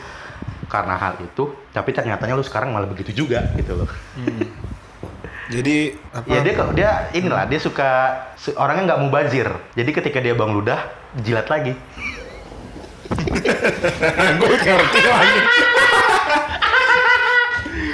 karena 0.66 0.94
hal 0.94 1.14
itu 1.18 1.44
tapi 1.70 1.90
ternyatanya 1.90 2.34
lu 2.34 2.42
sekarang 2.42 2.70
malah 2.70 2.86
begitu 2.86 3.12
juga 3.16 3.42
gitu 3.54 3.74
loh. 3.76 3.88
jadi 5.46 5.94
apa? 6.10 6.26
Ya 6.26 6.38
dia 6.42 6.52
kok 6.52 6.70
dia 6.74 6.90
inilah 7.12 7.46
dia 7.46 7.58
suka 7.58 7.90
su- 8.34 8.54
orangnya 8.54 8.94
nggak 8.94 9.00
mubazir. 9.00 9.48
Jadi 9.72 9.90
ketika 9.92 10.18
dia 10.18 10.34
bang 10.34 10.50
ludah 10.50 10.80
jilat 11.16 11.46
lagi. 11.46 11.72
gue 14.38 14.56
ngerti 14.56 15.00
lagi. 15.02 15.40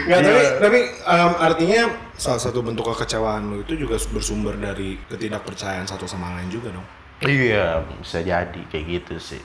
Nggak, 0.03 0.19
tapi, 0.19 0.35
Iya. 0.35 0.51
tapi 0.59 0.79
em, 0.91 1.33
artinya 1.39 1.81
salah 2.17 2.41
satu 2.41 2.59
bentuk 2.59 2.83
kekecewaan 2.85 3.43
lo 3.47 3.57
itu 3.63 3.79
juga 3.79 3.95
bersumber 4.11 4.59
dari 4.59 4.99
ketidakpercayaan 5.07 5.87
satu 5.87 6.11
sama 6.11 6.35
lain 6.35 6.51
juga 6.51 6.75
dong. 6.75 6.87
Iya 7.23 7.87
bisa 8.03 8.19
jadi 8.19 8.61
kayak 8.67 8.85
gitu 8.89 9.15
sih. 9.21 9.43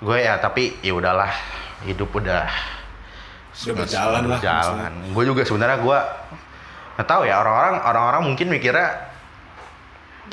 Gue 0.00 0.18
ya 0.20 0.36
tapi 0.36 0.76
ya 0.84 0.92
udahlah 0.92 1.32
hidup 1.84 2.12
udah 2.12 2.44
Udah 3.56 3.74
berjalan 3.80 4.22
lah, 4.28 4.40
Jalan. 4.44 4.92
Gue 5.16 5.24
juga 5.24 5.40
sebenarnya 5.40 5.80
gue 5.80 5.98
nggak 6.96 7.08
tahu 7.08 7.22
ya 7.24 7.40
orang-orang 7.40 7.74
orang-orang 7.80 8.22
mungkin 8.28 8.46
mikirnya 8.52 8.88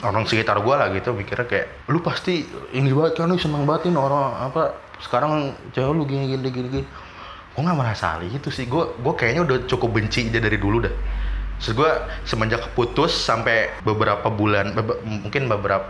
orang 0.04 0.28
sekitar 0.28 0.60
gue 0.60 0.76
lah 0.76 0.92
gitu 0.92 1.16
mikirnya 1.16 1.48
kayak 1.48 1.68
lu 1.88 2.04
pasti 2.04 2.44
ini 2.72 2.92
banget 2.92 3.24
kan 3.24 3.32
lu 3.32 3.40
seneng 3.40 3.64
banget 3.64 3.92
nih 3.92 4.00
orang 4.00 4.52
apa 4.52 4.76
sekarang 5.00 5.56
cewek 5.72 5.92
lu 5.96 6.04
gini 6.04 6.36
gini 6.36 6.50
gini 6.52 6.68
gini. 6.68 6.88
Gue 7.54 7.62
nggak 7.64 7.78
merasa 7.80 8.18
hal 8.18 8.28
itu 8.28 8.52
sih. 8.52 8.68
Gue 8.68 8.92
gue 9.00 9.14
kayaknya 9.16 9.48
udah 9.48 9.58
cukup 9.72 9.96
benci 9.96 10.28
dia 10.28 10.44
dari 10.44 10.60
dulu 10.60 10.84
dah. 10.84 10.92
Terus 11.64 11.72
gue 11.80 11.92
semenjak 12.28 12.76
putus 12.76 13.16
sampai 13.16 13.72
beberapa 13.88 14.28
bulan 14.28 14.76
bebe- 14.76 15.00
mungkin 15.08 15.48
beberapa 15.48 15.88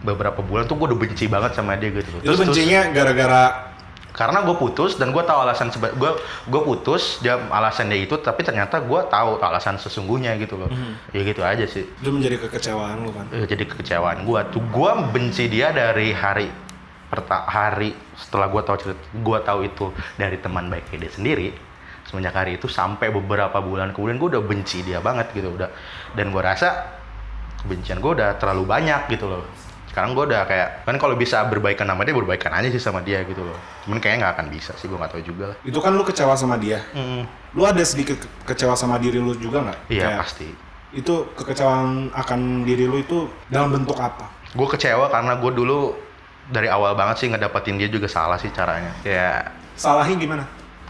beberapa 0.00 0.40
bulan 0.40 0.64
tuh 0.64 0.80
gue 0.80 0.86
udah 0.92 0.98
benci 0.98 1.28
banget 1.28 1.52
sama 1.56 1.76
dia 1.76 1.92
gitu. 1.92 2.08
Itu 2.24 2.36
bencinya 2.40 2.88
gara-gara 2.92 3.70
karena 4.10 4.42
gue 4.42 4.56
putus 4.58 4.98
dan 4.98 5.14
gue 5.14 5.22
tahu 5.22 5.38
alasan 5.38 5.70
seba 5.70 5.94
gue 5.94 6.10
gue 6.50 6.60
putus 6.66 7.22
dia 7.22 7.38
alasan 7.48 7.88
dia 7.88 8.04
itu 8.04 8.18
tapi 8.18 8.42
ternyata 8.42 8.82
gue 8.82 9.00
tahu 9.06 9.38
alasan 9.38 9.78
sesungguhnya 9.78 10.34
gitu 10.40 10.56
loh. 10.56 10.68
Ya 11.12 11.20
gitu 11.22 11.44
aja 11.44 11.64
sih. 11.68 11.86
Itu 11.86 12.10
menjadi 12.10 12.40
kekecewaan 12.42 13.06
lo 13.06 13.10
kan. 13.14 13.26
Eh, 13.32 13.46
jadi 13.46 13.64
kekecewaan 13.68 14.24
gue 14.24 14.40
tuh 14.50 14.62
gue 14.64 14.90
benci 15.14 15.46
dia 15.46 15.70
dari 15.70 16.10
hari 16.16 16.48
perta 17.10 17.42
hari 17.42 17.94
setelah 18.14 18.46
gue 18.46 18.62
tahu 18.62 18.76
cerita 18.78 19.02
gue 19.10 19.38
tahu 19.42 19.58
itu 19.66 19.84
dari 20.14 20.38
teman 20.38 20.70
baiknya 20.70 21.06
dia 21.06 21.10
sendiri 21.10 21.48
semenjak 22.06 22.38
hari 22.38 22.54
itu 22.54 22.70
sampai 22.70 23.10
beberapa 23.10 23.58
bulan 23.58 23.90
kemudian 23.90 24.14
gue 24.18 24.38
udah 24.38 24.42
benci 24.42 24.82
dia 24.82 24.98
banget 24.98 25.30
gitu 25.36 25.54
udah. 25.54 25.70
Dan 26.18 26.34
gue 26.34 26.42
rasa 26.42 26.98
kebencian 27.62 28.00
gue 28.00 28.12
udah 28.16 28.40
terlalu 28.40 28.64
banyak 28.64 29.06
gitu 29.12 29.28
loh 29.28 29.44
sekarang 29.90 30.14
gue 30.14 30.24
udah 30.24 30.42
kayak 30.44 30.68
kan 30.82 30.96
kalau 30.96 31.14
bisa 31.14 31.42
berbaikan 31.44 31.84
sama 31.84 32.02
dia 32.02 32.14
berbaikan 32.14 32.50
aja 32.52 32.68
sih 32.68 32.78
sama 32.78 33.00
dia 33.00 33.20
gitu 33.22 33.42
loh 33.42 33.58
cuman 33.82 33.98
kayaknya 33.98 34.18
nggak 34.22 34.34
akan 34.34 34.46
bisa 34.48 34.72
sih 34.74 34.86
gue 34.86 34.94
nggak 34.94 35.10
tahu 35.10 35.22
juga 35.24 35.44
lah 35.50 35.56
Itu 35.60 35.78
kan 35.78 35.90
lu 35.90 36.02
kecewa 36.02 36.34
sama 36.34 36.54
dia. 36.54 36.78
Mm, 36.90 37.26
Lu 37.52 37.62
ada 37.62 37.82
sedikit 37.82 38.14
ke- 38.16 38.30
kecewa 38.46 38.72
sama 38.72 38.96
diri 38.96 39.18
lu 39.18 39.34
juga 39.34 39.60
nggak? 39.60 39.78
iya 39.88 40.06
Kayak 40.06 40.20
pasti 40.22 40.48
Itu 40.90 41.14
kekecewaan 41.34 42.10
akan 42.10 42.40
diri 42.62 42.84
lu 42.84 42.98
itu 42.98 43.26
dalam 43.46 43.70
bentuk 43.72 43.94
apa? 43.94 44.30
gue 44.50 44.68
kecewa 44.68 45.06
karena 45.06 45.34
gue 45.36 45.52
dulu 45.52 45.94
dari 46.46 46.66
awal 46.66 46.94
banget 46.94 47.16
sih 47.16 47.26
ngedapetin 47.26 47.74
dia 47.74 47.86
juga 47.86 48.06
salah 48.06 48.34
sih 48.34 48.50
caranya 48.50 48.90
ya 49.00 49.46
Salahnya 49.74 50.14
gimana? 50.14 50.44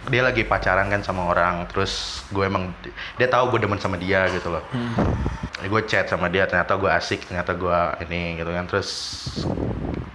Dia 0.09 0.25
lagi 0.25 0.43
pacaran 0.43 0.89
kan 0.89 1.05
sama 1.05 1.29
orang 1.29 1.69
terus 1.69 2.25
gue 2.33 2.41
emang 2.41 2.73
dia 3.21 3.29
tahu 3.29 3.53
gue 3.53 3.61
demen 3.61 3.77
sama 3.77 4.01
dia 4.01 4.25
gitu 4.33 4.49
loh. 4.49 4.65
Gue 5.61 5.85
chat 5.85 6.09
sama 6.09 6.33
dia 6.33 6.49
ternyata 6.49 6.73
gue 6.73 6.89
asik 6.89 7.29
ternyata 7.29 7.53
gue 7.53 7.79
ini 8.09 8.41
gitu 8.41 8.49
kan 8.49 8.65
terus 8.65 8.89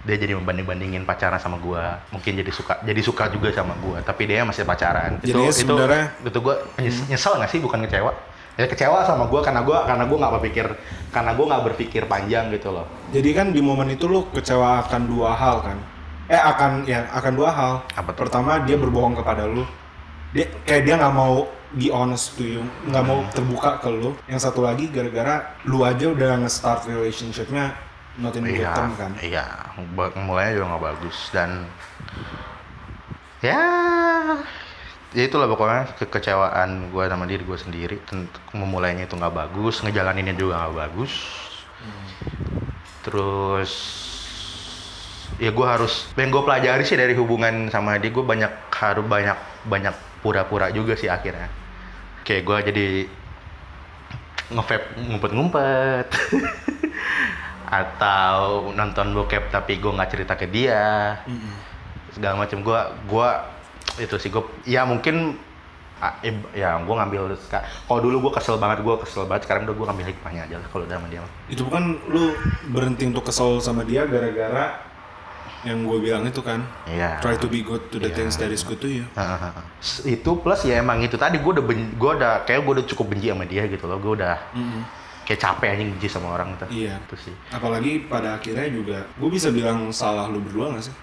dia 0.02 0.14
jadi 0.14 0.34
membanding 0.34 0.66
bandingin 0.66 1.02
pacaran 1.02 1.38
sama 1.38 1.62
gue. 1.62 1.82
Mungkin 2.10 2.32
jadi 2.34 2.50
suka 2.50 2.82
jadi 2.82 2.98
suka 2.98 3.30
juga 3.30 3.54
sama 3.54 3.78
gue 3.78 3.98
tapi 4.02 4.26
dia 4.26 4.42
masih 4.42 4.66
pacaran. 4.66 5.22
Jadinya 5.22 5.54
sebenarnya- 5.54 6.08
itu 6.18 6.28
itu 6.34 6.38
gue 6.42 6.54
nyes- 6.82 7.04
nyesel 7.06 7.38
nggak 7.38 7.50
sih? 7.50 7.60
Bukan 7.62 7.86
kecewa. 7.86 8.10
Ya 8.56 8.66
kecewa 8.66 9.04
sama 9.04 9.28
gue 9.28 9.40
karena 9.44 9.62
gue 9.62 9.78
karena 9.86 10.02
gue 10.02 10.16
nggak 10.18 10.32
berpikir 10.40 10.66
karena 11.12 11.30
gue 11.36 11.44
nggak 11.46 11.62
berpikir 11.62 12.02
panjang 12.10 12.50
gitu 12.50 12.74
loh. 12.74 12.90
Jadi 13.14 13.30
kan 13.30 13.54
di 13.54 13.62
momen 13.62 13.86
itu 13.86 14.10
lu 14.10 14.26
kecewa 14.34 14.82
akan 14.82 15.06
dua 15.06 15.30
hal 15.36 15.62
kan? 15.62 15.78
Eh 16.26 16.38
akan 16.40 16.82
ya 16.86 17.06
akan 17.14 17.32
dua 17.38 17.50
hal. 17.54 17.72
Apa 17.94 18.10
tuh? 18.14 18.26
Pertama 18.26 18.58
dia 18.66 18.74
berbohong 18.74 19.14
kepada 19.14 19.46
lu. 19.46 19.62
Dia 20.34 20.50
kayak 20.66 20.82
dia 20.84 20.94
nggak 20.98 21.14
mau 21.14 21.46
be 21.76 21.90
honest 21.90 22.34
to 22.38 22.44
you, 22.46 22.62
nggak 22.88 23.04
mau 23.06 23.22
terbuka 23.30 23.78
ke 23.78 23.88
lu. 23.90 24.14
Yang 24.26 24.50
satu 24.50 24.62
lagi 24.66 24.90
gara-gara 24.90 25.54
lu 25.66 25.82
aja 25.86 26.10
udah 26.10 26.42
nge-start 26.42 26.86
relationshipnya 26.90 27.74
not 28.16 28.32
in 28.34 28.48
good 28.48 28.64
Iya, 28.64 28.72
term 28.72 28.92
kan? 28.96 29.12
iya, 29.20 29.44
mulainya 30.16 30.56
juga 30.56 30.66
nggak 30.72 30.84
bagus 30.88 31.16
dan 31.36 31.68
ya, 33.44 33.60
ya 35.12 35.22
itulah 35.28 35.44
pokoknya 35.46 35.92
kekecewaan 36.00 36.88
gue 36.90 37.04
sama 37.06 37.24
diri 37.28 37.42
gue 37.44 37.58
sendiri. 37.60 37.96
Memulainya 38.56 39.04
itu 39.04 39.14
nggak 39.14 39.34
bagus, 39.36 39.84
ngejalaninnya 39.84 40.32
juga 40.32 40.64
nggak 40.64 40.76
bagus. 40.80 41.12
Terus 43.04 43.72
ya 45.36 45.50
gue 45.52 45.66
harus 45.66 46.08
yang 46.16 46.32
gue 46.32 46.42
pelajari 46.42 46.82
sih 46.86 46.96
dari 46.96 47.12
hubungan 47.12 47.68
sama 47.68 48.00
dia 48.00 48.08
gue 48.08 48.24
banyak 48.24 48.52
harus 48.72 49.04
banyak 49.04 49.38
banyak 49.68 49.94
pura-pura 50.26 50.72
juga 50.74 50.98
sih 50.98 51.06
akhirnya. 51.06 51.46
Kayak 52.26 52.42
gue 52.42 52.58
jadi 52.72 52.86
nge-vape 54.50 54.86
ngumpet-ngumpet. 55.06 56.06
Atau 57.78 58.70
nonton 58.74 59.14
bokep 59.14 59.50
tapi 59.54 59.78
gue 59.78 59.92
nggak 59.92 60.10
cerita 60.10 60.34
ke 60.34 60.50
dia. 60.50 61.20
Segala 62.10 62.42
macam. 62.42 62.62
Gue 62.66 62.80
gua 63.06 63.54
itu 64.02 64.18
sih 64.18 64.34
gue 64.34 64.42
ya 64.66 64.82
mungkin 64.82 65.38
ah, 66.02 66.20
eh, 66.20 66.34
ya 66.52 66.76
gue 66.82 66.94
ngambil 66.94 67.32
kalau 67.88 68.00
dulu 68.02 68.28
gue 68.28 68.32
kesel 68.34 68.58
banget 68.58 68.82
gue 68.82 68.94
kesel 69.06 69.30
banget. 69.30 69.46
Sekarang 69.46 69.62
udah 69.70 69.76
gue 69.78 69.86
ngambil 69.86 70.06
hikmahnya 70.10 70.42
aja 70.50 70.56
lah 70.58 70.68
kalau 70.74 70.82
udah 70.90 70.96
sama 70.98 71.06
dia. 71.06 71.22
Itu 71.46 71.62
bukan 71.66 72.02
lu 72.10 72.34
berhenti 72.74 73.06
untuk 73.06 73.30
kesel 73.30 73.62
sama 73.62 73.86
dia 73.86 74.02
gara-gara 74.10 74.95
yang 75.62 75.82
gue 75.82 75.98
bilang 75.98 76.22
itu 76.22 76.40
kan? 76.40 76.62
iya 76.86 77.18
Try 77.18 77.36
to 77.36 77.46
be 77.46 77.60
good 77.60 77.82
to 77.88 77.96
the 77.96 78.08
things 78.08 78.34
that 78.36 78.48
is 78.48 78.62
good 78.62 78.78
to 78.78 78.86
you. 78.86 79.04
Itu 80.02 80.38
plus 80.38 80.62
ya 80.62 80.78
emang 80.78 81.00
itu 81.00 81.14
tadi 81.14 81.36
gue 81.36 81.52
udah 81.52 81.62
ben- 81.62 81.92
gue 81.92 82.10
udah 82.12 82.42
kayak 82.42 82.62
gue 82.62 82.72
udah 82.76 82.86
cukup 82.86 83.14
benci 83.14 83.28
sama 83.28 83.44
dia 83.44 83.64
gitu 83.64 83.84
loh 83.84 83.96
gue 83.96 84.12
udah 84.16 84.36
Mm-mm. 84.52 84.82
kayak 85.24 85.40
capek 85.40 85.68
anjing 85.72 85.90
benci 85.92 86.08
sama 86.08 86.28
orang 86.32 86.52
itu 86.52 86.66
Iya. 86.86 86.98
itu 87.00 87.14
sih 87.18 87.34
Apalagi 87.50 88.06
pada 88.06 88.36
akhirnya 88.36 88.66
juga, 88.68 88.98
gue 89.10 89.28
bisa 89.28 89.48
bilang 89.48 89.90
salah 89.90 90.26
lu 90.26 90.38
berdua 90.38 90.74
gak 90.74 90.84
sih? 90.84 90.94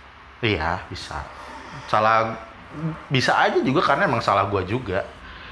iya 0.43 0.83
bisa 0.88 1.23
salah 1.88 2.35
bisa 3.07 3.31
aja 3.33 3.59
juga 3.59 3.79
karena 3.79 4.05
emang 4.05 4.19
salah 4.19 4.43
gue 4.45 4.63
juga 4.65 5.03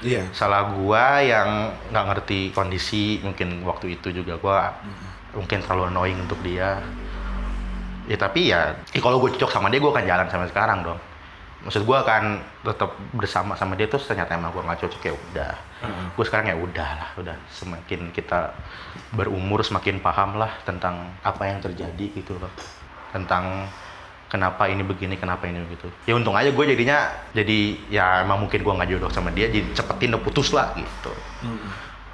Iya. 0.02 0.26
salah 0.34 0.66
gua 0.74 1.22
yang 1.22 1.70
nggak 1.88 2.04
ngerti 2.10 2.50
kondisi 2.50 3.22
mungkin 3.22 3.62
waktu 3.62 3.94
itu 3.94 4.10
juga 4.10 4.34
gua 4.34 4.74
mungkin 5.30 5.62
terlalu 5.62 5.88
annoying 5.88 6.18
untuk 6.20 6.42
dia 6.42 6.82
ya 8.10 8.16
tapi 8.18 8.50
ya, 8.50 8.74
ya 8.90 9.00
kalau 9.00 9.22
gue 9.22 9.34
cocok 9.36 9.50
sama 9.50 9.70
dia 9.70 9.78
gua 9.78 9.94
akan 9.94 10.04
jalan 10.06 10.26
sampai 10.30 10.48
sekarang 10.50 10.78
dong. 10.82 11.00
Maksud 11.62 11.86
gua 11.86 12.02
akan 12.02 12.42
tetap 12.66 12.90
bersama 13.14 13.54
sama 13.54 13.78
dia 13.78 13.86
terus 13.86 14.06
ternyata 14.06 14.34
emang 14.34 14.50
gua 14.50 14.66
nggak 14.66 14.86
cocok 14.86 15.02
ya 15.06 15.14
udah. 15.14 15.54
Heeh. 15.82 16.06
gue 16.14 16.24
sekarang 16.30 16.46
ya 16.46 16.54
udah 16.54 16.90
lah 16.94 17.10
udah 17.18 17.36
semakin 17.50 18.14
kita 18.14 18.54
berumur 19.18 19.66
semakin 19.66 19.98
paham 19.98 20.38
lah 20.38 20.62
tentang 20.62 21.10
apa 21.26 21.42
yang 21.50 21.58
terjadi 21.58 22.06
gitu 22.14 22.38
loh. 22.38 22.50
Tentang 23.10 23.66
kenapa 24.30 24.70
ini 24.70 24.86
begini 24.86 25.18
kenapa 25.18 25.44
ini 25.50 25.60
begitu. 25.66 25.90
Ya 26.06 26.14
untung 26.14 26.32
aja 26.32 26.48
gue 26.48 26.64
jadinya 26.64 27.10
jadi 27.36 27.76
ya 27.90 28.24
emang 28.24 28.46
mungkin 28.46 28.62
gue 28.62 28.72
nggak 28.72 28.90
jodoh 28.94 29.10
sama 29.10 29.28
dia 29.34 29.50
jadi 29.50 29.74
cepetin 29.74 30.14
udah 30.14 30.22
putus 30.22 30.54
lah 30.54 30.70
gitu. 30.78 31.12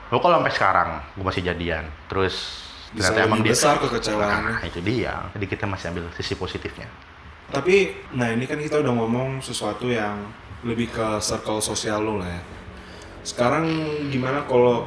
Lo 0.09 0.19
kalau 0.19 0.41
sampai 0.41 0.55
sekarang 0.57 0.91
gue 1.15 1.25
masih 1.25 1.45
jadian. 1.45 1.85
Terus 2.09 2.68
Bisa 2.93 3.13
ternyata 3.13 3.27
emang 3.29 3.41
lebih 3.41 3.53
dia 3.53 3.55
besar 3.57 3.75
kekecewaannya. 3.85 4.55
nah, 4.61 4.65
itu 4.65 4.81
dia 4.81 5.13
jadi 5.37 5.47
kita 5.49 5.65
masih 5.69 5.87
ambil 5.93 6.05
sisi 6.17 6.35
positifnya 6.37 6.89
Tapi, 7.49 7.97
nah 8.13 8.29
ini 8.29 8.45
kan 8.45 8.61
kita 8.61 8.77
udah 8.85 8.93
ngomong 8.93 9.41
sesuatu 9.41 9.89
yang 9.89 10.21
lebih 10.69 10.93
ke 10.93 11.07
circle 11.25 11.65
sosial 11.65 12.05
lo 12.05 12.21
lah 12.21 12.29
ya. 12.29 12.43
Sekarang 13.25 13.65
gimana 14.13 14.45
kalau 14.45 14.85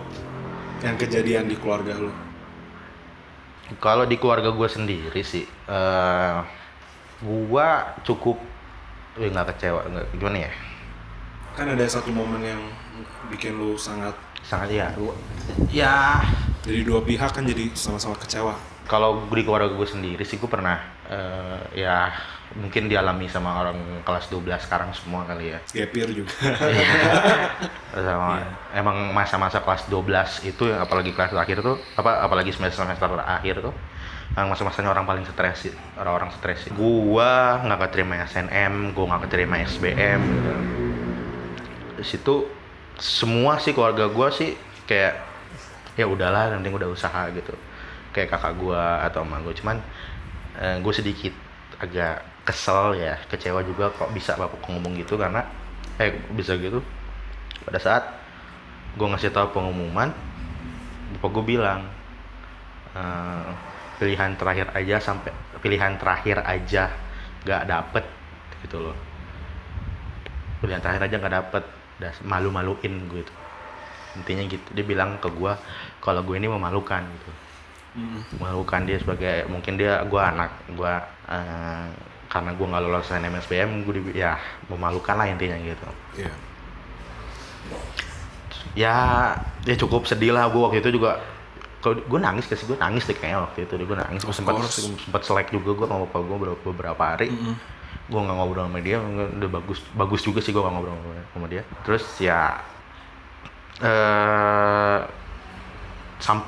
yang 0.85 0.93
kejadian 0.97 1.49
di 1.49 1.55
keluarga 1.57 1.97
lo? 1.97 2.13
Kalau 3.79 4.03
di 4.03 4.19
keluarga 4.19 4.51
gue 4.51 4.67
sendiri 4.67 5.21
sih, 5.23 5.47
eh 5.47 6.37
gue 7.21 7.67
cukup, 8.03 8.37
eh, 9.21 9.29
nggak 9.31 9.47
kecewa, 9.55 9.81
nggak 9.87 10.05
gimana 10.17 10.37
ya? 10.49 10.51
Kan 11.55 11.67
ada 11.71 11.85
satu 11.87 12.11
momen 12.11 12.41
yang 12.43 12.61
bikin 13.31 13.57
lo 13.57 13.73
sangat 13.79 14.15
Sangat 14.51 14.67
ya, 14.75 14.91
gua- 14.99 15.15
ya. 15.71 16.19
dari 16.61 16.83
dua 16.83 16.99
pihak 17.01 17.31
kan 17.31 17.47
jadi 17.47 17.71
sama-sama 17.71 18.19
kecewa. 18.19 18.51
Kalau 18.83 19.23
di 19.31 19.47
keluarga 19.47 19.71
gue 19.71 19.87
sendiri 19.87 20.27
sih 20.27 20.35
gue 20.35 20.51
pernah, 20.51 20.75
eh, 21.07 21.79
ya 21.87 22.11
mungkin 22.59 22.91
dialami 22.91 23.31
sama 23.31 23.63
orang 23.63 24.03
kelas 24.03 24.27
12 24.27 24.59
sekarang 24.67 24.91
semua 24.91 25.23
kali 25.23 25.55
ya. 25.55 25.59
Gapir 25.71 26.11
juga. 26.11 26.35
sama 27.95 28.43
emang 28.75 29.15
masa-masa 29.15 29.63
kelas 29.63 29.87
12 29.87 30.47
itu 30.47 30.63
apalagi 30.71 31.11
kelas 31.15 31.31
terakhir 31.31 31.59
tuh 31.63 31.75
apa 31.95 32.23
apalagi 32.23 32.51
semester 32.55 32.83
semester 32.87 33.07
terakhir 33.07 33.59
tuh 33.59 33.75
yang 34.31 34.47
masa-masanya 34.47 34.95
orang 34.95 35.03
paling 35.03 35.27
stres 35.27 35.67
sih 35.67 35.73
orang-orang 35.99 36.31
stres 36.39 36.63
sih 36.63 36.71
gua 36.71 37.59
nggak 37.67 37.91
keterima 37.91 38.23
SNM 38.23 38.95
gua 38.95 39.05
nggak 39.11 39.27
keterima 39.27 39.59
SBM 39.59 40.21
gitu. 40.23 40.51
di 41.99 42.05
situ 42.07 42.35
semua 43.01 43.57
sih 43.57 43.73
keluarga 43.73 44.05
gua 44.13 44.29
sih 44.29 44.53
kayak 44.85 45.17
ya 45.97 46.05
udahlah 46.05 46.53
nanti 46.53 46.69
udah 46.69 46.93
usaha 46.93 47.27
gitu. 47.33 47.57
Kayak 48.13 48.37
kakak 48.37 48.53
gua 48.61 49.01
atau 49.01 49.25
emak 49.25 49.41
gua. 49.41 49.53
Cuman 49.57 49.77
gue 50.61 50.93
sedikit 50.93 51.33
agak 51.81 52.21
kesel 52.45 52.93
ya 53.01 53.17
kecewa 53.25 53.65
juga 53.65 53.89
kok 53.89 54.13
bisa 54.13 54.37
bapak 54.37 54.61
ngomong 54.69 54.93
gitu 55.01 55.17
karena 55.17 55.41
eh 55.97 56.13
bisa 56.37 56.53
gitu. 56.61 56.85
Pada 57.65 57.81
saat 57.81 58.03
gue 58.93 59.07
ngasih 59.07 59.33
tahu 59.33 59.55
pengumuman 59.55 60.13
bapak 61.17 61.29
gue 61.33 61.43
bilang 61.57 61.87
"Eh, 62.93 63.49
pilihan 63.97 64.35
terakhir 64.35 64.69
aja 64.75 64.99
sampai 64.99 65.31
pilihan 65.63 65.95
terakhir 65.97 66.43
aja 66.43 66.91
nggak 67.47 67.63
dapet 67.65 68.05
gitu 68.67 68.77
loh. 68.91 68.97
Pilihan 70.61 70.83
terakhir 70.83 71.07
aja 71.07 71.15
nggak 71.17 71.35
dapet 71.41 71.63
udah 72.01 72.13
malu-maluin 72.25 72.93
gue 73.05 73.21
itu. 73.21 73.33
Intinya 74.17 74.43
gitu. 74.49 74.67
Dia 74.73 74.81
bilang 74.83 75.21
ke 75.21 75.29
gue 75.29 75.53
kalau 76.01 76.25
gue 76.25 76.35
ini 76.35 76.49
memalukan 76.49 77.05
gitu. 77.05 77.31
Memalukan 78.41 78.81
dia 78.89 78.97
sebagai 78.97 79.45
mungkin 79.45 79.77
dia 79.77 80.01
gue 80.01 80.17
anak 80.21 80.49
gue 80.73 80.93
eh, 81.29 81.85
karena 82.25 82.51
gue 82.55 82.65
nggak 82.65 82.81
lolos 82.81 83.11
NMSBM 83.11 83.85
gue 83.85 83.93
di- 84.01 84.17
ya 84.17 84.35
memalukan 84.65 85.13
lah 85.13 85.29
intinya 85.29 85.55
gitu. 85.61 85.87
Iya. 86.17 86.33
ya 88.73 88.95
ya 89.67 89.75
cukup 89.77 90.09
sedih 90.09 90.33
lah. 90.33 90.49
Gue 90.49 90.61
waktu 90.65 90.81
itu 90.81 90.97
juga 90.97 91.21
kalau 91.81 91.97
gue 91.97 92.19
nangis 92.21 92.45
kasih 92.47 92.65
gue 92.71 92.77
nangis 92.79 93.05
deh 93.05 93.15
kayaknya 93.15 93.45
waktu 93.45 93.67
itu. 93.67 93.73
Gue 93.77 93.97
nangis. 93.99 94.21
Gue 94.23 94.33
sempat 94.33 94.55
sempat 94.71 95.21
selek 95.21 95.51
juga 95.51 95.75
gue 95.75 95.85
sama 95.87 96.07
bapak 96.07 96.21
gue 96.23 96.37
beberapa, 96.65 97.03
hari 97.03 97.29
gue 98.11 98.19
nggak 98.19 98.35
ngobrol 98.35 98.67
sama 98.67 98.83
dia 98.83 98.99
udah 98.99 99.49
bagus 99.49 99.79
bagus 99.95 100.21
juga 100.27 100.43
sih 100.43 100.51
gue 100.51 100.59
nggak 100.59 100.73
ngobrol 100.75 100.95
sama- 101.31 101.47
dia. 101.47 101.63
Terus 101.87 102.03
ya 102.19 102.59
eh 103.79 104.99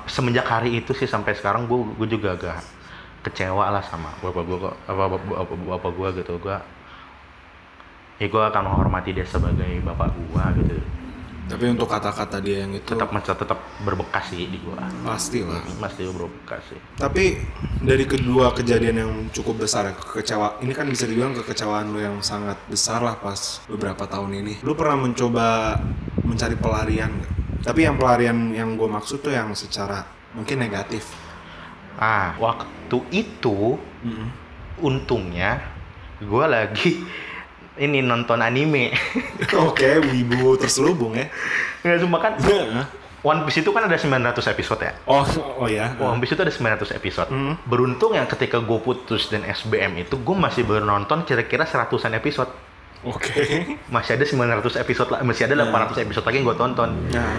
semenjak 0.06 0.45
hari 0.45 0.84
itu 0.84 0.91
sih 0.93 1.08
sampai 1.08 1.34
sekarang 1.34 1.65
gue 1.65 1.80
gue 1.97 2.08
juga 2.19 2.36
agak 2.36 2.60
kecewa 3.23 3.71
lah 3.71 3.82
sama 3.82 4.12
bapak 4.19 4.43
gue 4.43 4.58
apa 4.91 5.04
bapak 5.56 5.91
gue 5.95 6.10
gitu. 6.19 6.36
Gue 6.43 6.60
ya 8.21 8.28
gue 8.30 8.43
akan 8.43 8.62
menghormati 8.67 9.15
dia 9.15 9.26
sebagai 9.26 9.82
bapak 9.82 10.13
gue 10.13 10.43
gitu 10.62 10.76
Tapi 11.43 11.65
untuk 11.75 11.91
kata-kata 11.91 12.39
dia 12.39 12.63
yang 12.63 12.71
itu 12.71 12.88
tetap 12.88 13.12
masih 13.12 13.36
tetap 13.36 13.60
berbekas 13.84 14.32
sih 14.32 14.47
di 14.47 14.63
gua 14.63 14.79
pasti 15.03 15.43
lah. 15.43 15.60
masih 15.75 16.15
berbekas 16.15 16.63
sih 16.71 16.79
Tapi 16.95 17.36
dari 17.84 18.08
kedua 18.08 18.56
kejadian 18.56 18.95
yang 18.95 19.12
cukup 19.36 19.67
besar 19.67 19.91
ya, 19.91 19.93
kekecewa. 19.93 20.63
Ini 20.63 20.71
kan 20.71 20.88
bisa 20.88 21.03
dibilang 21.03 21.36
kekecewaan 21.36 21.91
lu 21.91 21.99
yang 21.99 22.23
sangat 22.23 22.56
besar 22.71 23.03
lah 23.03 23.19
pas 23.19 23.60
beberapa 23.67 24.08
tahun 24.08 24.39
ini. 24.39 24.63
Lu 24.63 24.71
pernah 24.71 24.95
mencoba 24.95 25.75
mencari 26.23 26.56
pelarian 26.56 27.12
nggak? 27.12 27.32
Tapi 27.63 27.79
yang 27.84 27.95
pelarian 27.99 28.38
yang 28.56 28.79
gue 28.79 28.88
maksud 28.88 29.19
tuh 29.19 29.36
yang 29.36 29.51
secara 29.51 30.08
mungkin 30.32 30.63
negatif. 30.63 31.12
ah 31.93 32.34
waktu 32.41 32.97
itu 33.13 33.77
untungnya 34.82 35.62
gua 36.25 36.49
lagi 36.49 37.06
ini 37.75 37.99
nonton 37.99 38.38
anime 38.38 38.93
Oke, 39.65 39.97
wibu 39.99 40.53
terselubung 40.55 41.13
ya. 41.13 41.27
nggak 41.79 41.99
cuma 41.99 42.17
kan 42.17 42.33
One 43.23 43.39
Piece 43.43 43.59
itu 43.59 43.71
kan 43.71 43.83
ada 43.83 43.95
900 43.95 44.19
episode 44.47 44.81
ya 44.81 44.93
Oh, 45.03 45.23
oh 45.57 45.65
ya. 45.65 45.95
One 45.95 46.19
Piece 46.19 46.31
itu 46.31 46.41
ada 46.41 46.51
900 46.51 46.91
episode 46.93 47.27
Hmm. 47.27 47.55
beruntung 47.63 48.12
yang 48.12 48.25
ketika 48.25 48.59
gue 48.59 48.77
putus 48.77 49.27
dan 49.27 49.41
SBM 49.41 49.95
itu 49.97 50.15
gue 50.15 50.36
masih 50.36 50.62
baru 50.62 50.83
nonton 50.83 51.23
kira-kira 51.23 51.63
seratusan 51.63 52.12
episode 52.13 52.51
Oke. 53.01 53.63
masih 53.88 54.15
ada 54.15 54.23
900 54.23 54.75
episode 54.77 55.09
lah 55.09 55.19
masih 55.21 55.43
ada 55.43 55.55
800 55.57 56.03
episode 56.03 56.23
lagi 56.23 56.38
yang 56.38 56.47
gue 56.47 56.57
tonton 56.57 56.89
Nah, 57.09 57.36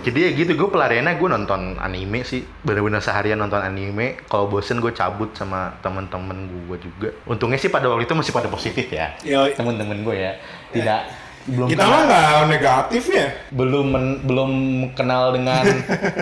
jadi 0.00 0.18
ya 0.26 0.30
gitu 0.34 0.52
gue 0.54 0.68
pelariannya 0.68 1.14
gue 1.14 1.28
nonton 1.28 1.60
anime 1.76 2.22
sih. 2.22 2.42
Bener-bener 2.60 2.98
seharian 2.98 3.36
nonton 3.36 3.58
anime. 3.58 4.20
Kalau 4.26 4.46
bosen 4.46 4.80
gue 4.80 4.90
cabut 4.90 5.30
sama 5.32 5.76
temen-temen 5.80 6.36
gue 6.68 6.76
juga. 6.80 7.08
Untungnya 7.24 7.56
sih 7.56 7.68
pada 7.68 7.86
waktu 7.86 8.04
itu 8.04 8.14
masih 8.14 8.32
pada 8.32 8.48
positif 8.48 8.86
ya. 8.88 9.12
Ya 9.20 9.48
temen-temen 9.52 10.00
gue 10.02 10.16
ya. 10.16 10.32
Tidak 10.72 11.00
belum 11.40 11.72
kita 11.72 11.84
mah 11.88 12.00
nggak 12.04 12.28
negatif 12.52 13.04
ya. 13.08 13.32
belum 13.48 13.86
men- 13.88 14.20
belum 14.22 14.50
kenal 14.92 15.32
dengan 15.32 15.64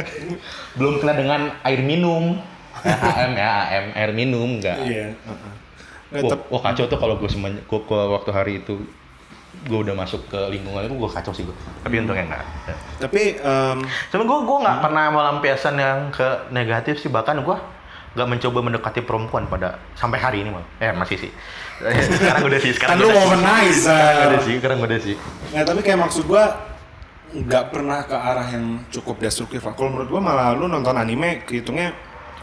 belum 0.78 1.02
kenal 1.02 1.16
dengan 1.18 1.40
air 1.62 1.82
minum. 1.82 2.38
AM 2.78 3.34
ya 3.34 3.50
AM 3.66 3.86
air 3.98 4.10
minum 4.14 4.62
enggak 4.62 4.78
Iya. 4.86 5.10
heeh. 5.10 5.52
Nggak, 6.08 6.22
wah, 6.24 6.38
wah 6.54 6.62
kacau 6.70 6.86
tuh 6.86 6.94
kalau 6.94 7.18
gue 7.18 7.26
gue 7.26 7.80
waktu 8.14 8.30
hari 8.30 8.52
itu 8.62 8.78
gue 9.66 9.78
udah 9.78 9.94
masuk 9.98 10.22
ke 10.30 10.38
lingkungan 10.54 10.86
itu 10.86 10.94
gue 10.94 11.10
kacau 11.10 11.32
sih 11.34 11.42
gue 11.42 11.56
tapi 11.82 11.98
untungnya 11.98 12.30
enggak 12.30 12.44
tapi 13.02 13.22
em, 13.42 13.78
Cuman 14.14 14.24
gue 14.24 14.38
gue 14.46 14.58
nggak 14.62 14.78
pernah 14.84 15.04
melampiaskan 15.10 15.74
yang 15.74 15.98
ke 16.14 16.28
negatif 16.54 17.02
sih 17.02 17.10
bahkan 17.10 17.42
gue 17.42 17.56
nggak 18.16 18.28
mencoba 18.28 18.58
mendekati 18.64 19.00
perempuan 19.04 19.46
pada 19.46 19.78
sampai 19.94 20.18
hari 20.18 20.42
ini 20.42 20.50
mal. 20.50 20.64
Eh 20.82 20.90
masih 20.90 21.28
sih. 21.28 21.30
sekarang 22.18 22.50
udah 22.50 22.58
sih. 22.58 22.72
kan 22.74 22.98
Sekarang 22.98 22.98
lu 22.98 23.06
udah 23.06 23.14
sih. 23.14 23.28
womanizer. 23.30 23.94
Sekarang 23.94 24.26
udah 24.26 24.40
sih. 24.40 24.54
Sekarang 24.58 24.78
udah 24.82 24.98
sih. 24.98 25.16
Nah, 25.54 25.62
tapi 25.62 25.80
kayak 25.86 25.98
maksud 26.02 26.24
gua 26.26 26.44
nggak 27.28 27.64
pernah 27.68 28.00
ke 28.08 28.16
arah 28.16 28.48
yang 28.48 28.82
cukup 28.90 29.22
destruktif 29.22 29.60
lah. 29.62 29.76
Kalau 29.76 29.92
menurut 29.94 30.08
gua 30.08 30.20
malah 30.24 30.56
lu 30.56 30.66
nonton 30.66 30.96
anime 30.96 31.44
kehitungnya 31.46 31.94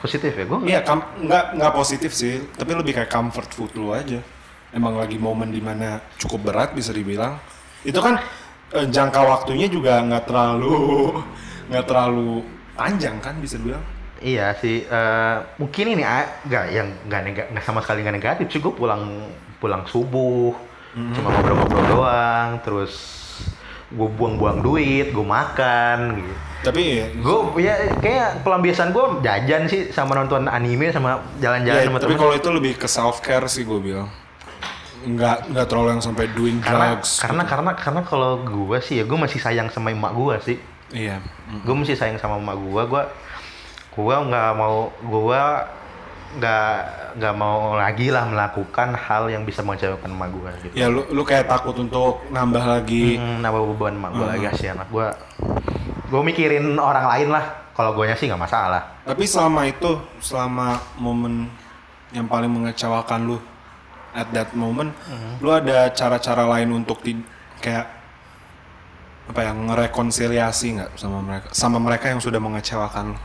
Positif 0.06 0.38
ya 0.38 0.45
gue. 0.45 0.60
iya 0.69 0.80
nggak 0.86 1.58
nggak 1.58 1.73
positif 1.73 2.13
sih, 2.13 2.38
tapi 2.54 2.78
lebih 2.78 2.93
kayak 2.93 3.10
comfort 3.10 3.49
food 3.49 3.71
lu 3.73 3.89
aja. 3.89 4.21
Emang 4.75 4.99
lagi 4.99 5.15
momen 5.15 5.55
di 5.55 5.63
mana 5.63 6.03
cukup 6.19 6.51
berat 6.51 6.75
bisa 6.75 6.91
dibilang. 6.91 7.39
Itu 7.88 8.03
kan 8.03 8.19
eh, 8.75 8.91
jangka 8.91 9.23
waktunya 9.23 9.71
juga 9.71 10.03
nggak 10.03 10.27
terlalu 10.27 10.75
nggak 11.71 11.85
terlalu 11.88 12.43
panjang 12.75 13.23
kan 13.23 13.39
bisa 13.39 13.55
dibilang. 13.55 13.79
Iya 14.19 14.51
sih. 14.59 14.83
eh, 14.83 15.38
mungkin 15.55 15.95
ini 15.95 16.03
ah, 16.03 16.27
nggak 16.43 16.65
yang 16.75 16.91
nggak 17.07 17.63
sama 17.63 17.79
sekali 17.79 18.03
nggak 18.03 18.15
negatif 18.19 18.51
sih. 18.51 18.59
Gue 18.59 18.75
pulang 18.75 19.31
pulang 19.63 19.88
subuh 19.88 20.51
cuma 20.91 21.27
ngobrol-ngobrol 21.31 21.85
doang. 21.95 22.49
Terus 22.59 22.93
gue 23.95 24.09
buang-buang 24.11 24.59
duit, 24.59 25.15
gue 25.15 25.23
makan 25.23 26.19
gitu. 26.19 26.33
Tapi 26.67 26.81
ya, 26.99 27.05
Gue 27.21 27.63
ya 27.63 27.73
kayak 28.01 28.41
pelampiasan 28.41 28.91
gue 28.91 29.23
jajan 29.23 29.69
sih 29.71 29.93
sama 29.95 30.19
nonton 30.19 30.49
anime 30.51 30.89
sama 30.91 31.21
jalan-jalan 31.39 31.79
ya, 31.79 31.88
sama 31.88 31.97
tapi 32.01 32.17
kalau 32.17 32.33
itu 32.35 32.49
lebih 32.49 32.73
ke 32.75 32.88
self 32.91 33.23
care 33.23 33.47
sih 33.47 33.63
gue 33.63 33.79
bilang. 33.79 34.09
Nggak 35.05 35.37
nggak 35.49 35.65
terlalu 35.65 35.89
yang 35.91 36.03
sampai 36.03 36.25
doing 36.29 36.57
karena 36.59 36.97
drugs. 36.97 37.21
karena 37.21 37.43
karena 37.43 37.71
karena 37.73 38.01
kalau 38.01 38.31
gue 38.41 38.77
sih 38.79 38.97
ya 38.97 39.05
gue 39.05 39.15
masih 39.15 39.37
sayang 39.37 39.69
sama 39.69 39.89
emak 39.89 40.11
gue 40.11 40.35
sih 40.43 40.57
Iya. 40.89 41.17
gue 41.61 41.75
masih 41.75 41.93
sayang 41.93 42.17
sama 42.17 42.37
emak 42.37 42.57
gue 42.57 42.83
gue 42.87 43.03
gue 43.95 44.15
nggak 44.21 44.49
mau 44.53 44.89
gue 44.91 45.41
nggak 46.35 46.73
nggak 47.15 47.33
mau 47.33 47.73
lagi 47.73 48.11
lah 48.11 48.27
melakukan 48.27 48.91
hal 48.93 49.29
yang 49.29 49.41
bisa 49.41 49.61
mengecewakan 49.61 50.11
emak 50.11 50.29
gue 50.29 50.49
gitu 50.63 50.73
Ya 50.75 50.91
lu 50.91 51.07
lu 51.07 51.23
kayak 51.23 51.47
takut 51.47 51.73
untuk 51.75 52.27
nambah 52.27 52.59
lagi. 52.61 53.15
hmm, 53.15 53.39
nambah 53.39 53.61
beban 53.71 53.95
emak 53.95 54.11
gue 54.11 54.27
lagi 54.27 54.45
sih 54.57 54.67
anak 54.67 54.89
gue 54.89 55.07
gue 56.05 56.21
mikirin 56.21 56.75
orang 56.75 57.07
lain 57.07 57.29
lah 57.31 57.45
kalau 57.71 57.93
gue 57.93 58.07
sih 58.13 58.27
nggak 58.27 58.41
masalah 58.41 58.83
Tapi 59.03 59.23
selama 59.23 59.61
itu, 59.63 59.91
selama 60.17 60.75
momen 60.97 61.47
yang 62.11 62.25
paling 62.25 62.47
mengecewakan 62.47 63.19
lu 63.25 63.37
at 64.15 64.32
that 64.32 64.49
moment, 64.54 64.95
Hmm. 65.06 65.36
lu 65.38 65.51
ada 65.51 65.91
cara-cara 65.91 66.47
lain 66.49 66.71
untuk 66.73 66.99
di, 67.01 67.19
kayak 67.60 67.91
apa 69.25 69.39
ya 69.41 69.51
ngerekonsiliasi 69.51 70.67
nggak 70.78 70.91
sama 70.95 71.17
mereka 71.19 71.47
sama 71.49 71.78
mereka 71.78 72.06
yang 72.08 72.21
sudah 72.21 72.38
mengecewakan? 72.38 73.17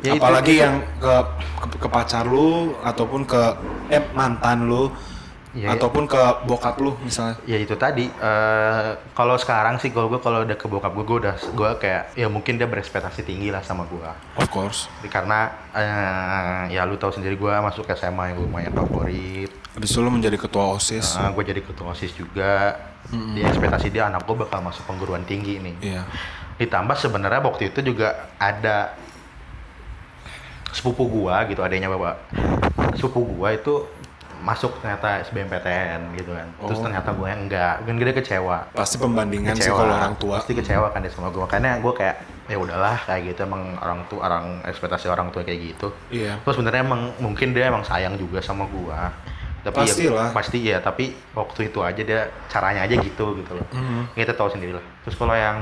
Ya, 0.00 0.12
itu- 0.14 0.20
Apalagi 0.20 0.54
itu- 0.54 0.62
yang 0.62 0.76
ke, 0.96 1.14
ke 1.58 1.76
ke 1.78 1.88
pacar 1.88 2.24
lu 2.24 2.72
ataupun 2.80 3.24
ke 3.24 3.42
eh 3.88 4.00
mantan 4.12 4.64
lu 4.64 4.88
Iya, 5.50 5.66
iya. 5.66 5.68
ataupun 5.74 6.06
ke 6.06 6.16
bokap 6.46 6.78
lu 6.78 6.94
misalnya. 7.02 7.34
ya 7.42 7.58
itu 7.58 7.74
tadi 7.74 8.06
eh, 8.06 8.88
kalau 9.10 9.34
sekarang 9.34 9.76
sih 9.76 9.90
kalau 9.90 10.06
gue 10.06 10.16
kalau 10.16 10.40
udah 10.40 10.54
ke 10.54 10.64
bokap 10.64 10.94
gue 10.94 11.02
gue 11.02 11.18
udah 11.20 11.34
gue 11.36 11.70
kayak 11.76 12.14
ya 12.14 12.30
mungkin 12.30 12.54
dia 12.54 12.64
berekspektasi 12.64 13.26
tinggi 13.26 13.50
lah 13.50 13.58
sama 13.60 13.82
gue 13.84 13.98
Of 14.36 14.46
course. 14.48 14.86
karena 15.04 15.50
eh, 15.74 16.70
ya 16.70 16.86
lu 16.86 16.94
tahu 16.94 17.10
sendiri 17.10 17.34
gue 17.34 17.50
masuk 17.52 17.82
SMA 17.90 18.30
yang 18.30 18.38
lumayan 18.40 18.70
favorit 18.72 19.50
Habis 19.70 19.88
itu 19.94 20.00
lu 20.02 20.10
menjadi 20.10 20.34
ketua 20.34 20.74
OSIS. 20.74 21.14
gue 21.14 21.44
jadi 21.46 21.62
ketua 21.62 21.94
osis 21.94 22.10
juga. 22.14 22.74
Dia 23.10 23.44
ekspektasi 23.48 23.90
dia 23.90 24.10
anak 24.10 24.26
gue 24.26 24.36
bakal 24.36 24.60
masuk 24.62 24.82
perguruan 24.86 25.22
tinggi 25.24 25.58
nih. 25.62 25.76
Iya. 25.80 26.02
ditambah 26.60 26.92
sebenarnya 26.92 27.40
waktu 27.40 27.72
itu 27.72 27.80
juga 27.80 28.28
ada 28.36 28.92
sepupu 30.76 31.08
gua 31.08 31.48
gitu 31.48 31.64
adanya 31.64 31.88
bapak. 31.88 32.20
Sepupu 33.00 33.24
gua 33.32 33.56
itu 33.56 33.88
masuk 34.44 34.76
ternyata 34.80 35.24
SBMPTN 35.24 36.16
gitu 36.16 36.32
kan. 36.32 36.48
Terus 36.60 36.78
Oh. 36.80 36.84
ternyata 36.84 37.10
gue 37.12 37.28
enggak. 37.28 37.74
Kan 37.80 37.96
dia 37.96 38.12
kecewa. 38.12 38.56
Pasti 38.72 38.96
pembandingan 38.96 39.56
sih 39.56 39.68
kalau 39.68 39.88
orang 39.88 40.16
tua. 40.16 40.40
pasti 40.40 40.52
kecewa 40.56 40.88
kan 40.92 41.00
dia 41.00 41.12
sama 41.12 41.28
gue 41.28 41.40
makanya 41.40 41.76
gue 41.80 41.92
kayak 41.92 42.16
ya 42.48 42.56
udahlah 42.56 42.96
kayak 43.04 43.32
gitu. 43.32 43.40
Emang 43.44 43.76
orang 43.80 44.00
tua 44.08 44.20
orang 44.28 44.44
ekspektasi 44.64 45.08
orang 45.08 45.28
tua 45.32 45.44
kayak 45.44 45.60
gitu. 45.60 45.88
Iya. 46.08 46.40
terus 46.44 46.60
sebenarnya 46.60 46.84
emang 46.84 47.12
mungkin 47.20 47.52
dia 47.52 47.68
emang 47.68 47.84
sayang 47.84 48.16
juga 48.16 48.40
sama 48.40 48.64
gua 48.68 49.12
tapi 49.60 49.84
Pastilah. 49.84 50.28
ya, 50.28 50.32
pasti 50.32 50.58
ya 50.62 50.78
tapi 50.78 51.04
waktu 51.32 51.68
itu 51.68 51.78
aja 51.80 52.00
dia 52.00 52.20
caranya 52.46 52.84
aja 52.84 52.96
gitu 52.96 53.36
gitu 53.36 53.52
loh 53.52 53.66
Mhm. 53.70 54.14
kita 54.14 54.32
tahu 54.32 54.48
sendiri 54.48 54.72
lah 54.72 54.84
terus 55.02 55.14
kalau 55.14 55.32
yang 55.32 55.60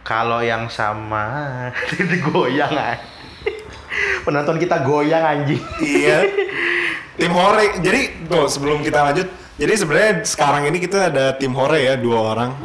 kalau 0.00 0.38
yang 0.38 0.68
sama 0.68 1.68
digoyang 2.10 2.70
aja 2.70 3.00
penonton 4.22 4.56
kita 4.56 4.80
goyang 4.80 5.22
anjing 5.22 5.60
Iya. 5.78 6.18
Tim 7.14 7.30
Hore. 7.30 7.78
Jadi 7.78 8.26
tuh 8.26 8.50
sebelum 8.50 8.82
kita 8.82 8.98
lanjut, 9.00 9.30
jadi 9.54 9.70
sebenarnya 9.72 10.12
sekarang 10.26 10.66
ini 10.66 10.82
kita 10.82 11.14
ada 11.14 11.30
tim 11.30 11.54
Hore 11.54 11.78
ya 11.78 11.94
dua 11.94 12.34
orang. 12.34 12.58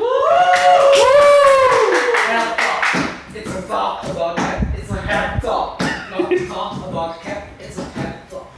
Head 2.25 2.49
talk. 2.57 2.81
It's 3.29 3.53
a 3.53 3.61
talk 3.63 4.01
about 4.09 4.33
cat. 4.35 4.65
It's 4.73 4.89
a 4.89 4.97
head 4.99 5.37
talk. 5.37 5.77
Not 6.09 6.33
talk 6.49 6.81
about 6.81 7.21
cat. 7.21 7.53
It's 7.61 7.77
a 7.77 7.85
head 7.93 8.25
talk. 8.25 8.49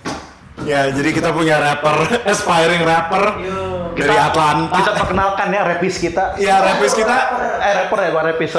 Ya, 0.61 0.87
jadi 0.87 1.09
kita 1.09 1.29
punya 1.31 1.57
rapper, 1.57 1.97
aspiring 2.31 2.81
rapper 2.81 3.23
Yo. 3.39 3.91
dari 3.93 4.13
Atlanta. 4.13 4.77
kita 4.77 4.91
perkenalkan 4.95 5.47
ya 5.49 5.61
rapis 5.65 5.95
kita 5.97 6.23
Ya, 6.37 6.61
rapis 6.61 6.93
kita. 6.93 7.15
eh 7.59 7.73
rapper 7.81 7.97
ya 7.99 8.09
gua 8.09 8.23
rapis 8.25 8.51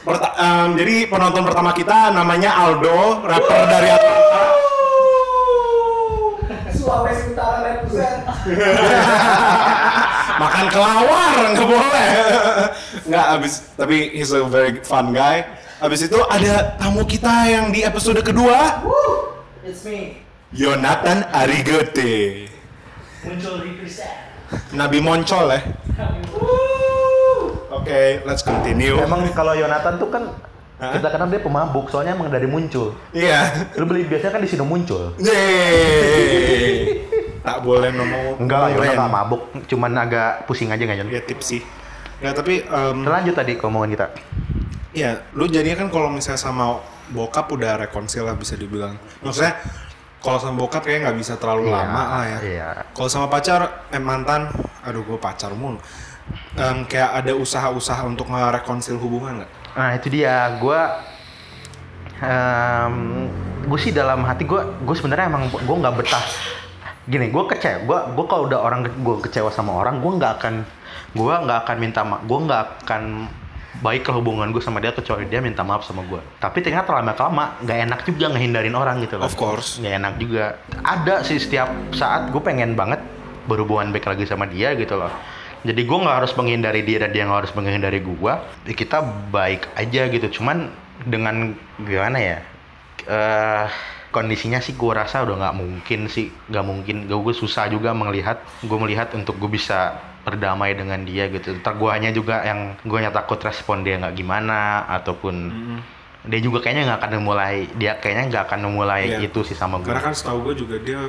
perta- 0.00 0.34
em, 0.34 0.68
jadi 0.74 1.06
penonton 1.06 1.42
pertama 1.42 1.70
kita 1.70 2.10
namanya 2.10 2.50
Aldo, 2.56 3.22
rapper 3.22 3.60
dari 3.64 3.88
Atlanta. 3.88 4.40
Sulawesi 6.70 7.24
Utara 7.30 7.58
represent. 7.62 8.20
Makan 10.40 10.64
kelawar 10.68 11.32
nggak 11.52 11.68
boleh. 11.68 12.10
Nggak 13.04 13.26
abis, 13.30 13.52
tapi 13.74 13.96
he's 14.10 14.32
a 14.32 14.42
very 14.42 14.80
fun 14.80 15.12
guy. 15.12 15.44
Abis 15.78 16.02
itu 16.02 16.16
ada 16.22 16.74
tamu 16.74 17.04
kita 17.04 17.46
yang 17.46 17.68
di 17.68 17.80
episode 17.80 18.20
kedua, 18.20 18.80
Woo! 18.82 19.36
It's 19.60 19.84
me. 19.84 20.24
Yonatan 20.50 21.30
Arigote. 21.30 22.50
Muncul 23.22 23.54
represent. 23.62 24.10
Nabi 24.74 24.98
Moncol 24.98 25.46
ya. 25.54 25.60
Oke, 27.70 28.18
let's 28.26 28.42
continue. 28.42 28.98
emang 28.98 29.22
kalau 29.30 29.54
Yonatan 29.54 29.94
tuh 29.96 30.10
kan 30.10 30.26
Hah? 30.80 30.96
kita 30.96 31.06
kenal 31.12 31.28
dia 31.28 31.38
pemabuk 31.38 31.86
soalnya 31.86 32.16
emang 32.16 32.32
dari 32.32 32.48
muncul 32.48 32.96
Iya. 33.12 33.68
lu 33.76 33.84
beli 33.84 34.08
biasanya 34.08 34.32
kan 34.32 34.40
di 34.40 34.48
sini 34.48 34.64
muncul 34.64 35.12
Yeay. 35.20 37.04
Tak 37.40 37.60
boleh 37.62 37.92
ngomong. 37.92 38.40
enggak 38.40 38.58
lah 38.58 38.68
ngomong 38.68 38.80
Yona 38.80 38.84
brand. 38.88 38.96
nggak 38.98 39.12
mabuk 39.12 39.42
cuman 39.68 39.92
agak 39.94 40.30
pusing 40.44 40.72
aja 40.72 40.80
nggak 40.80 40.98
Jon 40.98 41.08
Ya 41.12 41.20
tips 41.20 41.46
sih. 41.46 41.62
Nggak, 42.20 42.32
tapi 42.34 42.54
em, 42.64 42.96
lanjut 43.00 43.34
tadi 43.36 43.52
omongan 43.56 43.90
kita 43.92 44.06
ya 44.90 45.22
lu 45.32 45.46
jadinya 45.46 45.78
kan 45.78 45.88
kalau 45.88 46.10
misalnya 46.10 46.40
sama 46.40 46.82
bokap 47.12 47.46
udah 47.46 47.78
rekonsil 47.78 48.26
lah 48.26 48.34
bisa 48.34 48.56
dibilang. 48.56 48.96
Maksudnya 49.22 49.60
kalau 50.20 50.36
sama 50.36 50.60
bokap 50.60 50.84
kayak 50.84 51.08
nggak 51.08 51.18
bisa 51.18 51.34
terlalu 51.40 51.68
Iya, 51.68 51.74
lama 51.80 52.02
lah 52.06 52.24
ya. 52.24 52.38
iya. 52.44 52.68
Kalau 52.92 53.08
sama 53.08 53.26
pacar, 53.26 53.88
eh 53.88 53.98
mantan, 53.98 54.52
aduh 54.84 55.00
gue 55.00 55.16
pacar 55.16 55.52
mulu. 55.56 55.80
Em, 56.54 56.84
kayak 56.86 57.24
ada 57.24 57.32
usaha-usaha 57.34 58.04
untuk 58.04 58.28
ngerekonsil 58.28 59.00
hubungan 59.00 59.42
nggak? 59.42 59.50
Nah 59.74 59.90
itu 59.96 60.06
dia, 60.12 60.60
gue 60.60 60.80
gue 63.64 63.78
sih 63.80 63.92
dalam 63.96 64.24
hati 64.28 64.44
gue 64.44 64.60
gue 64.60 64.94
sebenarnya 64.96 65.30
emang 65.30 65.48
gue 65.48 65.76
nggak 65.80 65.94
betah 65.96 66.24
gini 67.08 67.32
gue 67.32 67.44
kecewa 67.48 67.80
gue 67.86 67.98
gue 68.12 68.24
kalau 68.28 68.44
udah 68.44 68.60
orang 68.60 68.84
gue 68.84 69.16
kecewa 69.24 69.48
sama 69.48 69.72
orang 69.72 70.04
gue 70.04 70.12
nggak 70.20 70.32
akan 70.36 70.54
gue 71.16 71.34
nggak 71.48 71.58
akan 71.64 71.76
minta 71.80 72.04
maaf 72.04 72.22
gue 72.28 72.38
nggak 72.44 72.62
akan 72.84 73.02
baik 73.78 74.02
ke 74.02 74.10
hubungan 74.10 74.50
gue 74.50 74.58
sama 74.58 74.82
dia 74.82 74.90
kecuali 74.90 75.30
dia 75.30 75.38
minta 75.38 75.62
maaf 75.62 75.86
sama 75.86 76.02
gue 76.02 76.18
tapi 76.42 76.58
ternyata 76.58 76.90
lama 76.90 77.14
lama 77.14 77.44
nggak 77.62 77.78
enak 77.86 78.00
juga 78.08 78.26
ngehindarin 78.34 78.74
orang 78.74 78.96
gitu 79.04 79.16
loh. 79.16 79.30
Of 79.30 79.38
course. 79.38 79.78
nggak 79.78 79.94
enak 80.02 80.14
juga. 80.18 80.44
Ada 80.82 81.22
sih 81.22 81.38
setiap 81.38 81.70
saat 81.94 82.34
gue 82.34 82.42
pengen 82.42 82.74
banget 82.74 82.98
berhubungan 83.46 83.94
baik 83.94 84.10
lagi 84.10 84.26
sama 84.26 84.50
dia 84.50 84.74
gitu 84.74 84.98
loh. 84.98 85.12
Jadi 85.62 85.84
gue 85.84 85.98
nggak 86.00 86.16
harus 86.24 86.32
menghindari 86.34 86.82
dia 86.82 87.04
dan 87.04 87.10
dia 87.12 87.22
nggak 87.28 87.40
harus 87.46 87.52
menghindari 87.52 88.00
gue 88.00 88.34
Ya, 88.64 88.74
kita 88.74 88.98
baik 89.30 89.68
aja 89.76 90.08
gitu. 90.08 90.40
Cuman 90.40 90.72
dengan 91.04 91.54
gimana 91.78 92.18
ya? 92.18 92.38
Eh 93.06 93.66
kondisinya 94.10 94.58
sih 94.58 94.74
gue 94.74 94.92
rasa 94.92 95.22
udah 95.22 95.36
nggak 95.36 95.56
mungkin 95.56 96.00
sih. 96.08 96.32
Nggak 96.48 96.64
mungkin. 96.64 96.96
Gue 97.06 97.34
susah 97.36 97.68
juga 97.68 97.92
melihat. 97.92 98.40
Gue 98.64 98.78
melihat 98.80 99.12
untuk 99.12 99.36
gue 99.36 99.52
bisa 99.52 100.00
berdamai 100.20 100.76
dengan 100.76 101.00
dia 101.02 101.26
gitu 101.28 101.56
ntar 101.58 101.80
guanya 101.80 102.12
juga 102.12 102.44
yang 102.44 102.76
gue 102.84 102.98
takut 103.08 103.40
respon 103.40 103.80
dia 103.80 103.96
nggak 103.96 104.14
gimana 104.14 104.84
ataupun 104.86 105.34
dia 106.28 106.40
juga 106.44 106.60
kayaknya 106.60 106.92
nggak 106.92 106.98
akan 107.00 107.10
memulai 107.16 107.64
dia 107.80 107.96
kayaknya 107.96 108.24
nggak 108.28 108.42
akan 108.52 108.60
memulai 108.68 109.02
Iya. 109.08 109.24
itu 109.24 109.40
sih 109.40 109.56
sama 109.56 109.80
gue 109.80 109.88
Karena 109.88 110.04
kan 110.04 110.12
setahu 110.12 110.44
gue 110.52 110.54
juga 110.60 110.76
dia 110.76 111.00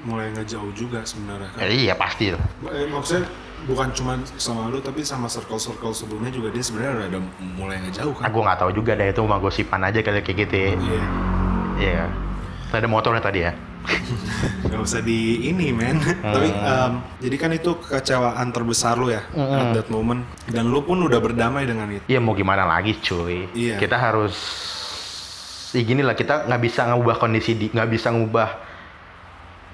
mulai 0.00 0.32
ngejauh 0.32 0.72
juga 0.72 1.04
sebenarnya 1.04 1.50
kan. 1.52 1.60
Eh, 1.60 1.84
iya 1.84 1.92
pasti 1.92 2.32
lah 2.32 2.40
Eh, 2.72 2.86
maksudnya 2.88 3.26
bukan 3.68 3.92
cuma 3.92 4.16
sama 4.40 4.72
lu 4.72 4.80
tapi 4.80 5.04
sama 5.04 5.28
circle-circle 5.28 5.92
sebelumnya 5.92 6.32
juga 6.32 6.48
dia 6.48 6.62
sebenarnya 6.64 7.10
udah 7.12 7.22
mulai 7.58 7.76
ngejauh 7.84 8.14
ah, 8.16 8.24
kan. 8.24 8.32
gue 8.32 8.42
nggak 8.46 8.58
tahu 8.62 8.70
juga 8.72 8.92
deh 8.96 9.10
itu 9.10 9.20
mah 9.26 9.36
gosipan 9.36 9.82
aja 9.84 9.98
kali 10.00 10.22
kayak 10.22 10.38
gitu 10.46 10.54
ya. 10.56 10.70
Iya. 10.72 11.02
iya 11.76 12.04
ada 12.70 12.86
motornya 12.86 13.20
tadi 13.20 13.42
ya 13.44 13.52
Gak 14.62 14.80
usah 14.80 15.00
di 15.00 15.48
ini 15.48 15.72
men. 15.72 15.98
Tapi 16.00 16.48
em, 16.50 16.92
jadi 17.18 17.36
kan 17.36 17.50
itu 17.52 17.76
kekecewaan 17.80 18.48
terbesar 18.50 18.96
lu 18.96 19.08
ya 19.08 19.24
at 19.32 19.74
that 19.74 19.88
moment 19.88 20.22
dan 20.46 20.68
lu 20.68 20.80
pun 20.80 21.00
udah 21.00 21.18
berdamai 21.18 21.64
dengan 21.64 21.88
itu. 21.90 22.04
Iya 22.06 22.20
mau 22.20 22.32
gimana 22.32 22.64
lagi 22.64 22.96
cuy 22.98 23.48
Iya. 23.52 23.76
kita 23.76 23.96
harus 23.96 24.36
ya 25.70 25.82
gini 25.82 26.02
lah 26.02 26.14
kita 26.14 26.50
nggak 26.50 26.60
bisa 26.60 26.82
ngubah 26.90 27.16
kondisi 27.16 27.54
di 27.54 27.66
nggak 27.70 27.88
bisa 27.88 28.10
ngubah 28.10 28.48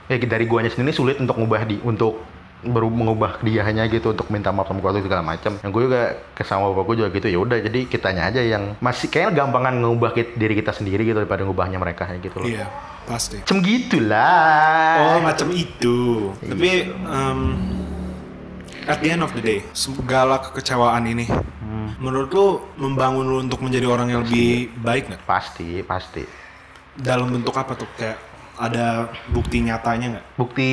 ya 0.07 0.17
dari 0.21 0.45
guanya 0.45 0.69
sendiri 0.69 0.93
sulit 0.93 1.17
untuk 1.19 1.41
ngubah 1.41 1.65
di 1.65 1.81
untuk 1.81 2.21
baru 2.65 2.89
mengubah 2.89 3.43
dia 3.45 3.61
hanya 3.67 3.85
gitu 3.91 4.17
untuk 4.17 4.33
minta 4.33 4.49
maaf 4.49 4.71
sama 4.73 4.81
keluarga 4.81 5.05
segala 5.05 5.23
macam. 5.23 5.61
Yang 5.61 5.71
gue 5.73 5.83
juga 5.91 6.03
kesama 6.33 6.73
bapak 6.73 6.85
gue 6.89 6.97
juga 7.05 7.09
gitu 7.13 7.27
ya 7.29 7.39
udah 7.43 7.59
jadi 7.61 7.81
kitanya 7.85 8.23
aja 8.33 8.41
yang 8.41 8.79
masih 8.81 9.13
kayaknya 9.13 9.45
gampangan 9.45 9.75
ngubah 9.83 10.11
diri 10.17 10.55
kita 10.57 10.73
sendiri 10.73 11.05
gitu 11.05 11.21
daripada 11.21 11.45
ngubahnya 11.45 11.77
mereka 11.77 12.09
gitu 12.17 12.41
loh. 12.41 12.49
Iya, 12.49 12.67
pasti. 13.05 13.45
Cem 13.45 13.61
gitulah. 13.61 14.97
Oh, 15.03 15.19
macam 15.21 15.53
itu. 15.53 16.31
Tapi 16.41 16.91
em, 16.91 17.41
at 18.89 18.99
the 19.05 19.09
end 19.13 19.21
of 19.21 19.35
the 19.37 19.43
day, 19.45 19.61
segala 19.77 20.41
kekecewaan 20.41 21.05
ini 21.05 21.29
menurut 21.97 22.31
lu 22.33 22.47
membangun 22.77 23.25
lu 23.25 23.37
untuk 23.41 23.61
menjadi 23.65 23.87
orang 23.89 24.13
yang 24.13 24.21
lebih 24.25 24.73
baik 24.81 25.09
nggak? 25.13 25.23
Pasti, 25.25 25.81
pasti. 25.85 26.23
Dalam 26.97 27.33
bentuk 27.33 27.57
apa 27.57 27.77
tuh? 27.77 27.89
Kayak 27.97 28.21
ada 28.57 29.13
bukti 29.33 29.61
nyatanya 29.65 30.07
nggak? 30.17 30.27
Bukti 30.37 30.71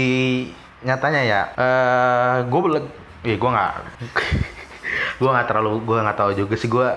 nyatanya 0.84 1.22
ya, 1.24 1.42
eh 1.56 2.36
gue 2.48 2.62
belum, 2.62 2.84
ya 3.24 3.36
gue 3.40 3.50
nggak, 3.50 3.74
gue 5.20 5.30
nggak 5.32 5.48
terlalu, 5.48 5.80
gue 5.84 5.98
nggak 6.04 6.20
tahu 6.20 6.32
juga 6.36 6.54
sih 6.60 6.70
gue, 6.70 6.88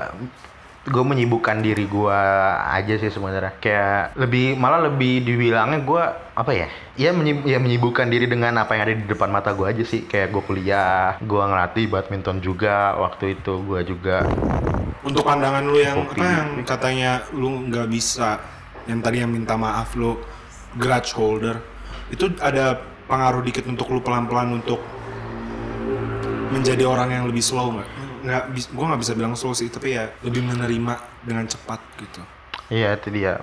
gue 0.86 1.02
menyibukkan 1.02 1.58
diri 1.66 1.86
gue 1.90 2.20
aja 2.70 2.94
sih 2.98 3.10
sebenarnya. 3.10 3.58
Kayak 3.58 4.14
lebih 4.14 4.54
malah 4.54 4.86
lebih 4.86 5.26
dibilangnya 5.26 5.82
gue 5.82 6.02
apa 6.38 6.52
ya? 6.54 6.68
Ya, 6.96 7.10
menyib, 7.10 7.42
ya 7.42 7.58
menyibukkan 7.58 8.06
diri 8.06 8.30
dengan 8.30 8.54
apa 8.62 8.78
yang 8.78 8.82
ada 8.86 8.94
di 8.94 9.04
depan 9.04 9.28
mata 9.34 9.50
gue 9.50 9.66
aja 9.66 9.82
sih. 9.82 10.06
Kayak 10.06 10.34
gue 10.38 10.42
kuliah, 10.46 11.18
gue 11.18 11.42
ngelatih 11.42 11.90
badminton 11.90 12.38
juga 12.38 12.94
waktu 13.02 13.34
itu 13.38 13.62
gue 13.66 13.80
juga. 13.82 14.22
Untuk 15.02 15.26
pandangan 15.26 15.62
lu 15.66 15.78
yang 15.78 16.06
Kopi. 16.06 16.18
apa 16.18 16.26
yang 16.26 16.48
katanya 16.66 17.10
lu 17.34 17.66
nggak 17.70 17.86
bisa, 17.90 18.38
yang 18.86 19.02
tadi 19.02 19.22
yang 19.22 19.30
minta 19.30 19.58
maaf 19.58 19.94
lu 19.98 20.18
grudge 20.78 21.14
holder. 21.14 21.58
itu 22.06 22.30
ada 22.38 22.78
pengaruh 23.06 23.42
dikit 23.42 23.64
untuk 23.70 23.86
lu 23.90 24.02
pelan-pelan 24.02 24.58
untuk 24.62 24.82
menjadi 26.50 26.86
orang 26.86 27.10
yang 27.10 27.24
lebih 27.26 27.42
slow 27.42 27.74
nggak? 27.74 27.88
Nggak 28.26 28.42
gua 28.74 28.84
nggak 28.94 29.02
bisa 29.02 29.12
bilang 29.14 29.34
slow 29.38 29.54
sih 29.54 29.70
tapi 29.70 29.94
ya 29.94 30.10
lebih 30.26 30.42
menerima 30.42 30.94
dengan 31.22 31.46
cepat 31.46 31.80
gitu. 32.02 32.22
Iya 32.70 32.98
itu 32.98 33.08
dia. 33.14 33.38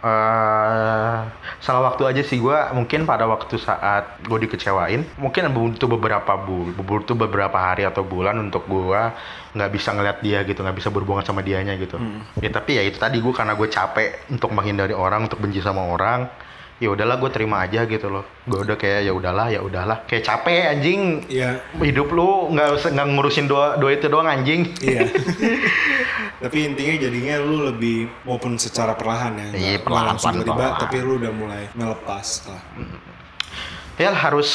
eh 0.00 1.18
salah 1.60 1.92
waktu 1.92 2.08
aja 2.08 2.22
sih 2.24 2.40
gua 2.40 2.72
mungkin 2.72 3.04
pada 3.04 3.28
waktu 3.28 3.60
saat 3.60 4.16
gue 4.24 4.48
dikecewain 4.48 5.04
mungkin 5.20 5.52
butuh 5.52 5.92
beberapa 5.92 6.40
bul 6.40 6.72
butuh 6.72 7.12
beberapa 7.12 7.60
hari 7.60 7.84
atau 7.84 8.00
bulan 8.00 8.40
untuk 8.40 8.64
gua 8.64 9.12
nggak 9.52 9.70
bisa 9.76 9.92
ngeliat 9.92 10.24
dia 10.24 10.40
gitu 10.48 10.64
nggak 10.64 10.72
bisa 10.80 10.88
berhubungan 10.88 11.20
sama 11.20 11.44
dianya 11.44 11.76
gitu. 11.76 12.00
Ya 12.40 12.48
tapi 12.48 12.80
ya 12.80 12.82
itu 12.88 12.96
tadi 12.96 13.20
gue 13.20 13.34
karena 13.36 13.52
gue 13.52 13.68
capek 13.68 14.24
untuk 14.32 14.56
menghindari 14.56 14.96
orang 14.96 15.28
untuk 15.28 15.36
benci 15.36 15.60
sama 15.60 15.84
orang 15.84 16.32
ya 16.80 16.88
udahlah 16.90 17.20
gue 17.20 17.30
terima 17.30 17.62
aja 17.62 17.84
gitu 17.84 18.08
loh. 18.08 18.24
Gue 18.48 18.64
udah 18.64 18.76
kayak 18.80 19.06
ya 19.06 19.12
udahlah 19.12 19.46
ya 19.52 19.60
udahlah. 19.60 20.08
Kayak 20.08 20.24
capek 20.26 20.72
anjing. 20.72 21.00
Iya. 21.28 21.60
Hidup 21.76 22.08
lu 22.10 22.50
nggak 22.56 22.90
nggak 22.90 23.06
ngurusin 23.14 23.46
dua 23.46 23.76
dua 23.76 23.94
itu 23.94 24.08
doang 24.08 24.26
anjing. 24.26 24.66
Iya. 24.80 25.06
Tapi 26.42 26.72
intinya 26.72 26.94
jadinya 26.96 27.36
lu 27.44 27.68
lebih 27.68 28.08
walaupun 28.24 28.56
secara 28.56 28.96
perlahan 28.96 29.36
ya. 29.36 29.48
Iya, 29.52 29.78
perlahan, 29.84 30.16
langsung 30.16 30.40
pelan. 30.40 30.80
tapi 30.80 30.96
lu 31.04 31.20
udah 31.20 31.32
mulai 31.36 31.68
melepas 31.76 32.48
lah 32.48 32.62
ya 34.00 34.16
harus 34.16 34.48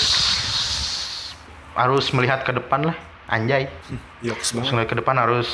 harus 1.77 2.09
melihat 2.09 2.41
ke 2.41 2.49
depan 2.49 2.89
lah 2.89 2.97
anjay. 3.29 3.69
Yoks 4.25 4.57
banget 4.57 4.73
ngeliat 4.73 4.89
ke 4.89 4.97
depan 4.97 5.15
harus 5.21 5.49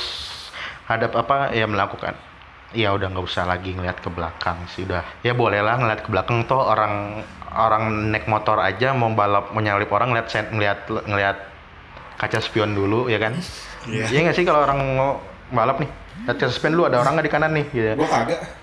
hadap 0.88 1.12
apa 1.12 1.52
ya 1.52 1.68
melakukan 1.68 2.16
ya 2.72 2.92
udah 2.92 3.08
nggak 3.12 3.24
usah 3.24 3.44
lagi 3.44 3.76
ngeliat 3.76 4.00
ke 4.00 4.08
belakang 4.08 4.58
sih 4.72 4.84
udah. 4.88 5.04
Ya 5.24 5.32
boleh 5.32 5.60
lah 5.60 5.80
ngeliat 5.80 6.00
ke 6.04 6.08
belakang. 6.08 6.44
Toh 6.44 6.60
orang 6.60 7.24
orang 7.52 8.12
naik 8.12 8.26
motor 8.28 8.60
aja 8.60 8.96
mau 8.96 9.12
balap 9.12 9.52
mau 9.52 9.60
nyalip 9.60 9.92
orang 9.92 10.12
ngeliat 10.12 10.28
ngeliat 10.52 10.78
ngeliat 10.88 11.36
kaca 12.16 12.38
spion 12.40 12.72
dulu 12.72 13.08
ya 13.12 13.20
kan? 13.20 13.36
Iya. 13.88 14.08
iya 14.08 14.18
nggak 14.28 14.36
sih 14.36 14.44
kalau 14.46 14.64
orang 14.64 14.78
mau 14.96 15.10
balap 15.52 15.80
nih? 15.80 15.90
Lihat 16.28 16.36
kaca 16.40 16.52
spion 16.52 16.72
dulu 16.76 16.88
ada 16.88 17.00
orang 17.00 17.18
nggak 17.18 17.26
di 17.28 17.32
kanan 17.32 17.50
nih? 17.52 17.66
Gitu 17.72 17.88
gua 17.98 18.08
kagak 18.08 18.61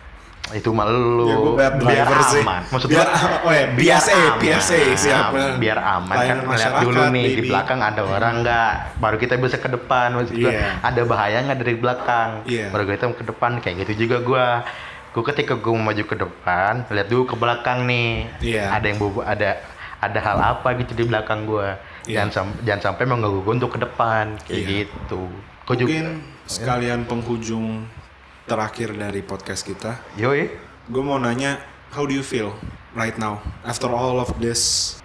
itu 0.51 0.69
mah 0.69 0.85
lu 0.85 1.25
Ya, 1.25 1.38
bad 1.59 1.73
biar 1.77 2.03
driver 2.03 2.19
sih. 2.25 2.41
aman 2.41 2.62
maksud 2.65 2.88
Biar- 2.88 3.05
gua 3.05 3.38
oh 3.45 3.51
ya, 3.51 3.65
biar 3.69 3.99
PSA, 3.99 4.13
aman. 4.15 4.39
PSA, 4.39 4.79
siapa? 4.95 5.39
biar 5.55 5.77
aman 5.77 6.15
kan 6.17 6.38
masyarakat, 6.43 6.81
dulu 6.83 7.01
nih 7.12 7.23
di 7.23 7.33
baby. 7.35 7.49
belakang 7.49 7.79
ada 7.79 8.01
orang 8.01 8.33
nggak 8.39 8.69
baru 8.97 9.15
kita 9.15 9.33
bisa 9.35 9.57
ke 9.57 9.69
depan 9.69 10.07
maksud 10.12 10.35
gua 10.35 10.49
Iya. 10.49 10.69
ada 10.81 11.01
bahaya 11.03 11.38
nggak 11.41 11.59
dari 11.59 11.75
belakang 11.75 12.29
Iya. 12.43 12.65
baru 12.69 12.83
kita 12.88 13.05
ke 13.13 13.25
depan 13.25 13.51
kayak 13.57 13.75
gitu 13.83 13.93
juga 14.03 14.17
gua 14.19 14.45
gua 15.09 15.23
ketika 15.25 15.53
mau 15.55 15.83
maju 15.83 16.03
ke 16.03 16.15
depan 16.15 16.73
lihat 16.88 17.07
dulu 17.07 17.23
ke 17.25 17.35
belakang 17.35 17.85
nih 17.85 18.09
Iya. 18.39 18.63
ada 18.71 18.85
yang 18.85 18.97
bobo 18.97 19.21
ada 19.21 19.62
ada 19.99 20.19
hal 20.19 20.38
apa 20.39 20.73
gitu 20.75 20.93
di 20.93 21.03
belakang 21.03 21.43
gua 21.43 21.77
Iya. 22.03 22.23
jangan 22.23 22.29
sam- 22.31 22.57
jangan 22.63 22.81
sampai 22.88 23.03
mengganggu 23.05 23.39
gua 23.39 23.53
untuk 23.53 23.69
ke 23.69 23.79
depan 23.79 24.33
kayak 24.41 24.57
Iya. 24.57 24.69
gitu 24.81 25.21
gua 25.63 25.75
juga 25.75 25.89
mungkin 25.91 26.07
sekalian 26.43 26.99
penghujung 27.05 27.85
terakhir 28.49 28.97
dari 28.97 29.21
podcast 29.21 29.62
kita. 29.62 30.01
Yoi. 30.17 30.49
Gue 30.89 31.03
mau 31.05 31.21
nanya 31.21 31.62
how 31.93 32.01
do 32.01 32.17
you 32.17 32.25
feel 32.25 32.49
right 32.97 33.13
now 33.21 33.38
after 33.62 33.85
all 33.85 34.17
of 34.17 34.33
this 34.41 34.97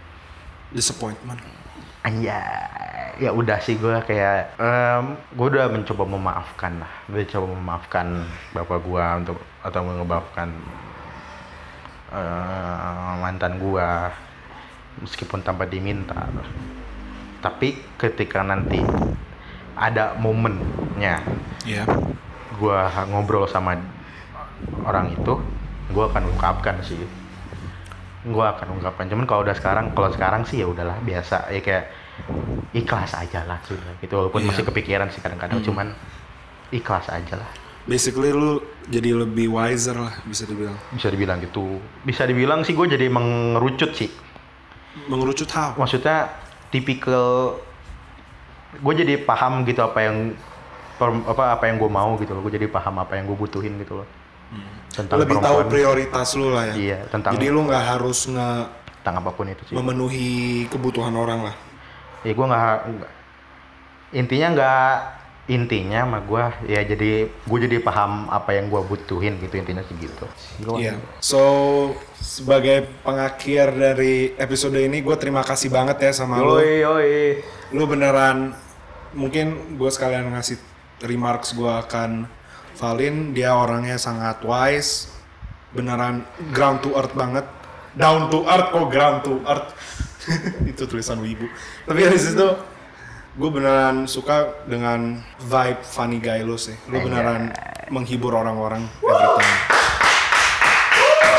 disappointment? 0.73 1.45
Anjay, 2.05 3.21
ya 3.21 3.33
udah 3.37 3.61
sih 3.61 3.77
gue 3.77 4.01
kayak 4.05 4.57
gue 5.37 5.47
udah 5.53 5.69
mencoba 5.69 6.05
memaafkan 6.09 6.81
lah, 6.81 6.93
udah 7.13 7.25
coba 7.29 7.47
memaafkan 7.53 8.07
bapak 8.57 8.79
gue 8.81 9.05
untuk 9.21 9.39
atau 9.61 9.81
memaafkan 9.85 10.49
eh, 12.17 13.13
mantan 13.21 13.61
gue 13.61 13.89
meskipun 15.05 15.45
tanpa 15.45 15.69
diminta. 15.69 16.29
Tapi 17.45 17.77
ketika 18.01 18.41
nanti 18.41 18.81
ada 19.77 20.17
momennya 20.17 21.21
ya 21.69 21.85
gue 22.55 22.79
ngobrol 23.11 23.45
sama 23.47 23.77
orang 24.87 25.13
itu, 25.13 25.35
gue 25.91 26.05
akan 26.05 26.23
ungkapkan 26.31 26.79
sih. 26.81 26.99
Gue 28.25 28.45
akan 28.45 28.81
ungkapkan. 28.81 29.05
Cuman 29.11 29.29
kalau 29.29 29.45
udah 29.45 29.53
sekarang 29.53 29.93
kalau 29.93 30.09
sekarang 30.09 30.49
sih 30.49 30.65
ya 30.65 30.67
udahlah 30.67 30.97
biasa. 31.05 31.53
Ya 31.53 31.61
kayak 31.61 31.85
ikhlas 32.73 33.13
aja 33.13 33.45
lah 33.45 33.61
gitu. 34.01 34.15
Walaupun 34.17 34.41
Iya. 34.43 34.49
masih 34.49 34.65
kepikiran 34.65 35.13
sih 35.13 35.21
kadang-kadang. 35.21 35.61
Hmm. 35.61 35.67
cuman 35.69 35.87
ikhlas 36.73 37.13
aja 37.13 37.37
lah. 37.37 37.51
Basically 37.85 38.33
lu 38.33 38.65
jadi 38.89 39.13
lebih 39.13 39.53
wiser 39.53 40.01
lah 40.01 40.15
bisa 40.25 40.49
dibilang. 40.49 40.73
Bisa 40.89 41.13
dibilang 41.13 41.39
gitu. 41.45 41.79
Bisa 42.01 42.25
dibilang 42.25 42.65
sih 42.65 42.73
gue 42.73 42.87
jadi 42.89 43.13
mengerucut 43.13 43.93
sih. 43.93 44.09
Mengerucut 45.05 45.53
how? 45.53 45.77
Maksudnya 45.77 46.33
tipikal 46.73 47.61
gue 48.75 48.95
jadi 48.97 49.21
paham 49.21 49.63
gitu 49.69 49.85
apa 49.85 50.01
yang 50.01 50.33
apa 51.27 51.45
apa 51.53 51.65
yang 51.67 51.77
gue 51.77 51.91
mau 51.91 52.17
gitu 52.17 52.33
loh. 52.33 52.41
Gue 52.41 52.53
jadi 52.53 52.67
paham 52.67 52.99
apa 52.99 53.17
yang 53.17 53.27
gue 53.27 53.37
butuhin 53.37 53.77
gitu 53.79 54.01
loh. 54.01 54.09
Tentang 54.95 55.19
lebih 55.19 55.43
tahu 55.43 55.67
prioritas 55.67 56.39
lu 56.39 56.55
lah 56.55 56.71
ya. 56.71 56.75
Iya 56.75 56.99
tentang 57.11 57.35
jadi 57.35 57.51
lu 57.51 57.67
nggak 57.67 57.85
harus 57.91 58.25
nge 58.25 58.51
tentang 59.03 59.21
apa 59.21 59.31
pun 59.33 59.47
itu 59.47 59.63
sih. 59.67 59.75
memenuhi 59.75 60.33
kebutuhan 60.69 61.13
orang 61.13 61.51
lah. 61.51 61.57
Ya 62.23 62.33
gue 62.33 62.47
nggak 62.47 62.75
intinya 64.15 64.49
nggak 64.55 64.89
intinya 65.45 66.09
sama 66.09 66.19
gue 66.25 66.45
ya 66.73 66.81
jadi 66.81 67.11
gue 67.29 67.59
jadi 67.61 67.77
paham 67.79 68.33
apa 68.33 68.57
yang 68.57 68.73
gue 68.73 68.81
butuhin 68.81 69.37
gitu 69.39 69.55
intinya 69.55 69.85
sih 69.85 69.93
gitu. 69.99 70.25
Gua- 70.63 70.81
Iya. 70.81 70.97
So 71.21 71.43
sebagai 72.17 72.89
pengakhir 73.05 73.77
dari 73.77 74.33
episode 74.35 74.73
ini, 74.75 75.05
gue 75.05 75.13
terima 75.15 75.45
kasih 75.45 75.69
banget 75.69 76.01
ya 76.01 76.13
sama 76.15 76.41
lu. 76.41 76.57
yoi 76.57 76.81
yoi. 76.81 77.17
Lu 77.77 77.85
beneran 77.85 78.57
mungkin 79.13 79.77
gue 79.77 79.91
sekalian 79.91 80.33
ngasih 80.33 80.57
remarks 81.03 81.57
gue 81.57 81.71
akan 81.71 82.29
Valin. 82.79 83.33
Dia 83.35 83.55
orangnya 83.55 83.99
sangat 83.99 84.43
wise, 84.47 85.11
beneran 85.75 86.27
ground 86.55 86.83
to 86.83 86.95
earth 86.95 87.15
banget. 87.15 87.47
Down 87.95 88.27
to 88.31 88.43
earth, 88.47 88.75
kok 88.75 88.87
ground 88.91 89.19
to 89.23 89.39
earth. 89.47 89.71
itu 90.71 90.83
tulisan 90.89 91.21
wibu. 91.21 91.47
Tapi 91.87 92.01
habis 92.03 92.35
itu 92.35 92.49
gue 93.35 93.51
beneran 93.51 94.07
suka 94.07 94.67
dengan 94.67 95.19
vibe 95.43 95.83
funny 95.83 96.19
guy 96.23 96.43
lu 96.43 96.59
sih. 96.59 96.75
Lu 96.91 97.03
beneran 97.03 97.51
menghibur 97.91 98.35
orang-orang 98.35 98.87
every 99.03 99.31
time. 99.39 99.59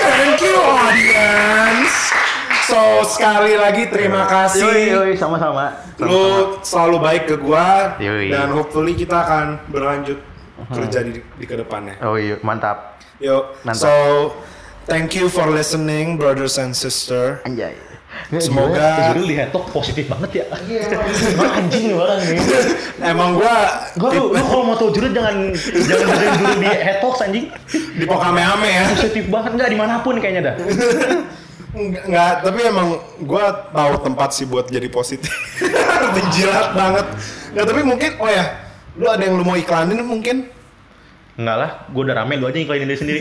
Thank 0.05 0.39
you 0.43 0.55
audience. 0.59 2.24
So 2.65 2.81
sekali 3.05 3.53
lagi 3.55 3.87
terima 3.87 4.25
kasih. 4.25 4.61
yoi 4.63 4.81
yoi 4.89 5.11
sama-sama 5.13 5.69
Lu 5.97 6.57
selalu 6.59 6.97
baik 6.97 7.23
ke 7.27 7.35
gua 7.37 7.93
Yoi. 7.97 8.27
dan 8.27 8.49
hopefully 8.51 8.93
kita 8.93 9.15
akan 9.15 9.45
berlanjut 9.69 10.17
kerja 10.67 10.99
di, 11.03 11.19
di 11.21 11.45
ke 11.45 11.55
depannya. 11.55 11.99
oh 12.01 12.15
iya 12.15 12.41
mantap 12.41 12.97
Yo. 13.17 13.53
Mantap. 13.61 13.79
So 13.81 13.93
thank 14.85 15.13
you 15.13 15.27
for 15.27 15.47
listening 15.47 16.17
brothers 16.17 16.57
and 16.57 16.73
sister. 16.73 17.39
anjay 17.43 17.77
Semoga- 18.33 19.11
Zurul 19.11 19.27
di 19.27 19.35
hetok 19.35 19.67
positif 19.69 20.07
banget 20.07 20.41
ya 20.41 20.45
Emang 21.35 21.51
anjing 21.59 21.91
orang 21.93 22.15
nih 22.23 22.39
Emang 23.11 23.35
gua 23.35 23.55
Gue 23.93 24.07
lu, 24.09 24.31
lu 24.31 24.39
kalau 24.39 24.63
mau 24.63 24.73
tau 24.73 24.87
Zurul 24.87 25.11
jangan 25.11 25.51
Jangan 25.51 26.07
dengerin 26.07 26.31
Zurul 26.33 26.55
di 26.55 26.67
hetok 26.71 27.13
anjing 27.19 27.45
di 27.91 28.03
Pokame-ame 28.07 28.69
ya. 28.71 28.83
Positif 28.89 29.27
banget 29.27 29.51
nggak 29.59 29.67
di 29.67 29.77
mana 29.77 29.99
pun 29.99 30.15
kayaknya 30.17 30.41
dah 30.47 30.55
Enggak, 31.75 32.03
enggak, 32.07 32.33
tapi 32.39 32.59
emang 32.63 32.87
gua 33.27 33.67
tahu 33.75 33.93
tempat 33.99 34.29
sih 34.31 34.47
buat 34.47 34.71
jadi 34.71 34.87
positif. 34.87 35.29
Menjilat 36.15 36.71
banget. 36.71 37.05
Ya 37.51 37.61
tapi 37.67 37.81
mungkin 37.83 38.11
oh 38.19 38.31
ya, 38.31 38.45
lu 38.95 39.05
ada 39.11 39.23
yang 39.27 39.35
lu 39.35 39.43
mau 39.43 39.59
iklanin 39.59 39.99
mungkin? 40.07 40.47
Enggak 41.35 41.57
lah, 41.59 41.71
gue 41.91 41.99
udah 41.99 42.15
rame, 42.15 42.39
lu 42.39 42.47
aja 42.47 42.55
iklanin 42.63 42.87
diri 42.87 42.95
sendiri 42.95 43.19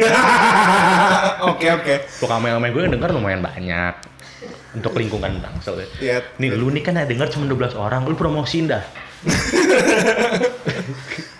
Oke 1.50 1.66
oke. 1.66 1.94
Kamera 2.22 2.62
gue 2.62 2.82
yang 2.86 2.94
denger 2.94 3.10
lumayan 3.10 3.42
banyak 3.42 3.94
untuk 4.78 4.94
lingkungan 4.94 5.42
Tangsel 5.42 5.82
ya. 5.82 5.86
Iya. 5.98 6.18
Nih 6.38 6.54
lu 6.54 6.70
nih 6.70 6.82
kan 6.86 6.94
denger 6.94 7.26
cuma 7.34 7.50
12 7.50 7.74
orang, 7.74 8.06
lu 8.06 8.14
promosiin 8.14 8.70
dah. 8.70 8.86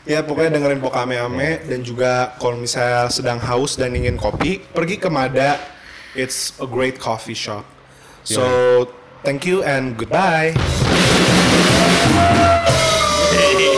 Ya 0.05 0.21
pokoknya 0.21 0.61
dengerin 0.61 0.85
Pokame 0.85 1.17
Ame 1.17 1.65
dan 1.65 1.81
juga 1.81 2.37
kalau 2.37 2.61
misalnya 2.61 3.09
sedang 3.09 3.41
haus 3.41 3.81
dan 3.81 3.97
ingin 3.97 4.21
kopi, 4.21 4.61
pergi 4.61 5.01
ke 5.01 5.09
Mada. 5.09 5.57
It's 6.15 6.59
a 6.61 6.67
great 6.67 6.99
coffee 6.99 7.35
shop. 7.35 7.65
Yeah. 8.27 8.37
So 8.37 8.95
thank 9.23 9.47
you 9.47 9.63
and 9.63 9.97
goodbye. 9.97 10.55